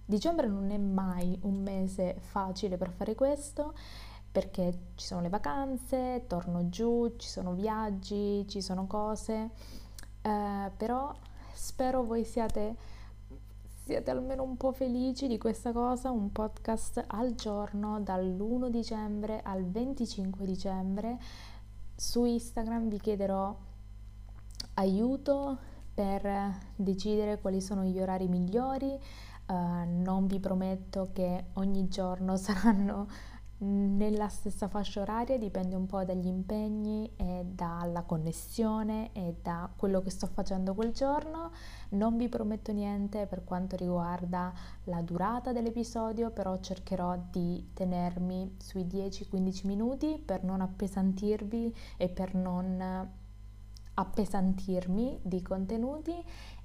Dicembre 0.09 0.47
non 0.47 0.71
è 0.71 0.77
mai 0.77 1.37
un 1.41 1.61
mese 1.63 2.15
facile 2.17 2.77
per 2.77 2.91
fare 2.91 3.13
questo 3.13 3.73
perché 4.31 4.91
ci 4.95 5.05
sono 5.05 5.19
le 5.19 5.27
vacanze, 5.27 6.23
torno 6.27 6.69
giù, 6.69 7.15
ci 7.17 7.27
sono 7.27 7.51
viaggi, 7.51 8.45
ci 8.47 8.61
sono 8.61 8.87
cose, 8.87 9.49
eh, 10.21 10.71
però 10.77 11.13
spero 11.53 12.03
voi 12.03 12.23
siate, 12.23 12.75
siate 13.87 14.11
almeno 14.11 14.43
un 14.43 14.57
po' 14.57 14.73
felici 14.73 15.27
di 15.27 15.37
questa 15.37 15.71
cosa, 15.71 16.11
un 16.11 16.33
podcast 16.33 17.05
al 17.07 17.35
giorno 17.35 18.01
dall'1 18.01 18.67
dicembre 18.67 19.39
al 19.41 19.63
25 19.63 20.45
dicembre. 20.45 21.17
Su 21.95 22.25
Instagram 22.25 22.89
vi 22.89 22.99
chiederò 22.99 23.57
aiuto 24.73 25.57
per 25.93 26.53
decidere 26.75 27.39
quali 27.39 27.61
sono 27.61 27.85
gli 27.85 27.97
orari 27.97 28.27
migliori. 28.27 28.99
Uh, 29.47 29.53
non 30.03 30.27
vi 30.27 30.41
prometto 30.41 31.11
che 31.13 31.45
ogni 31.53 31.87
giorno 31.87 32.35
saranno 32.35 33.07
nella 33.59 34.27
stessa 34.27 34.67
fascia 34.67 35.01
oraria, 35.01 35.37
dipende 35.37 35.75
un 35.75 35.87
po' 35.87 36.03
dagli 36.03 36.27
impegni 36.27 37.11
e 37.15 37.43
dalla 37.43 38.03
connessione 38.03 39.09
e 39.13 39.37
da 39.41 39.69
quello 39.75 40.01
che 40.01 40.11
sto 40.11 40.27
facendo 40.27 40.75
quel 40.75 40.91
giorno. 40.91 41.51
Non 41.89 42.17
vi 42.17 42.29
prometto 42.29 42.71
niente 42.71 43.25
per 43.25 43.43
quanto 43.43 43.75
riguarda 43.75 44.53
la 44.83 45.01
durata 45.01 45.53
dell'episodio, 45.53 46.29
però 46.29 46.59
cercherò 46.59 47.17
di 47.31 47.71
tenermi 47.73 48.57
sui 48.59 48.83
10-15 48.83 49.65
minuti 49.65 50.21
per 50.23 50.43
non 50.43 50.61
appesantirvi 50.61 51.75
e 51.97 52.09
per 52.09 52.35
non 52.35 53.25
appesantirmi 53.99 55.19
di 55.23 55.41
contenuti 55.41 56.13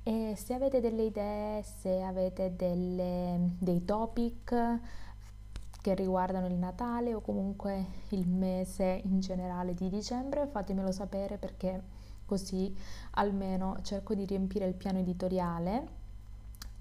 e 0.03 0.35
se 0.37 0.53
avete 0.53 0.81
delle 0.81 1.05
idee, 1.05 1.63
se 1.63 2.03
avete 2.03 2.55
delle, 2.55 3.53
dei 3.59 3.85
topic 3.87 4.81
che 5.83 5.95
riguardano 5.95 6.47
il 6.47 6.55
Natale 6.55 7.13
o 7.13 7.21
comunque 7.21 7.87
il 8.11 8.27
mese 8.27 9.03
in 9.05 9.21
generale 9.21 9.75
di 9.75 9.91
dicembre, 9.91 10.47
fatemelo 10.47 10.93
sapere 10.93 11.37
perché 11.37 11.83
così 12.25 12.75
almeno 13.13 13.77
cerco 13.83 14.15
di 14.15 14.25
riempire 14.25 14.65
il 14.65 14.75
piano 14.75 15.01
editoriale 15.01 16.01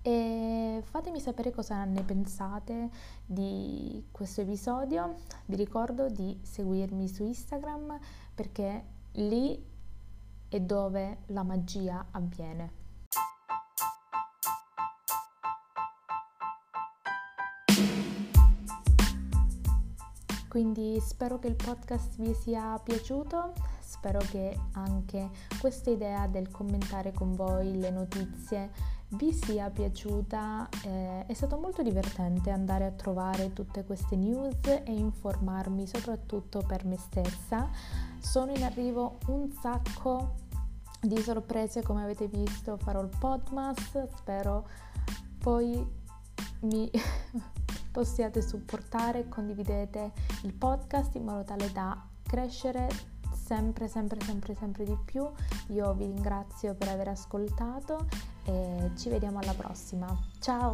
e 0.04 0.82
fatemi 0.84 1.20
sapere 1.20 1.52
cosa 1.52 1.84
ne 1.84 2.04
pensate 2.04 2.90
di 3.26 4.06
questo 4.12 4.42
episodio. 4.42 5.16
Vi 5.46 5.56
ricordo 5.56 6.08
di 6.08 6.40
seguirmi 6.42 7.08
su 7.08 7.24
Instagram 7.24 8.00
perché 8.34 8.84
lì 9.14 9.64
è 10.48 10.60
dove 10.60 11.18
la 11.28 11.44
magia 11.44 12.06
avviene. 12.12 12.81
Quindi 20.52 21.00
spero 21.00 21.40
che 21.40 21.48
il 21.48 21.56
podcast 21.56 22.18
vi 22.18 22.34
sia 22.34 22.78
piaciuto, 22.84 23.54
spero 23.80 24.20
che 24.20 24.54
anche 24.74 25.30
questa 25.62 25.92
idea 25.92 26.28
del 26.28 26.52
commentare 26.52 27.14
con 27.14 27.38
voi 27.38 27.80
le 27.80 27.90
notizie 27.90 28.70
vi 29.12 29.32
sia 29.32 29.70
piaciuta. 29.70 30.68
Eh, 30.84 31.26
è 31.26 31.34
stato 31.34 31.58
molto 31.58 31.82
divertente 31.84 32.50
andare 32.50 32.84
a 32.84 32.92
trovare 32.92 33.54
tutte 33.54 33.86
queste 33.86 34.18
news 34.18 34.66
e 34.66 34.84
informarmi 34.92 35.88
soprattutto 35.88 36.62
per 36.68 36.84
me 36.84 36.98
stessa. 36.98 37.70
Sono 38.20 38.52
in 38.52 38.66
arrivo 38.66 39.20
un 39.28 39.50
sacco 39.54 40.34
di 41.00 41.18
sorprese 41.22 41.82
come 41.82 42.04
avete 42.04 42.28
visto 42.28 42.76
farò 42.76 43.02
il 43.02 43.10
podmas 43.18 44.06
spero 44.18 44.68
poi 45.40 45.84
mi 46.60 46.92
possiate 47.92 48.42
supportare 48.42 49.20
e 49.20 49.30
condividete 49.30 50.12
il 50.44 50.54
podcast 50.54 51.16
in 51.16 51.26
modo 51.26 51.44
tale 51.44 51.72
da 51.72 52.02
crescere 52.24 52.88
sempre, 53.52 53.88
sempre, 53.88 54.20
sempre, 54.24 54.56
sempre 54.56 54.86
di 54.86 54.98
più. 55.04 55.30
Io 55.68 55.94
vi 55.94 56.06
ringrazio 56.06 56.74
per 56.74 56.88
aver 56.88 57.10
ascoltato 57.10 58.08
e 58.46 58.92
ci 58.96 59.10
vediamo 59.10 59.40
alla 59.40 59.54
prossima. 59.54 60.08
Ciao! 60.40 60.72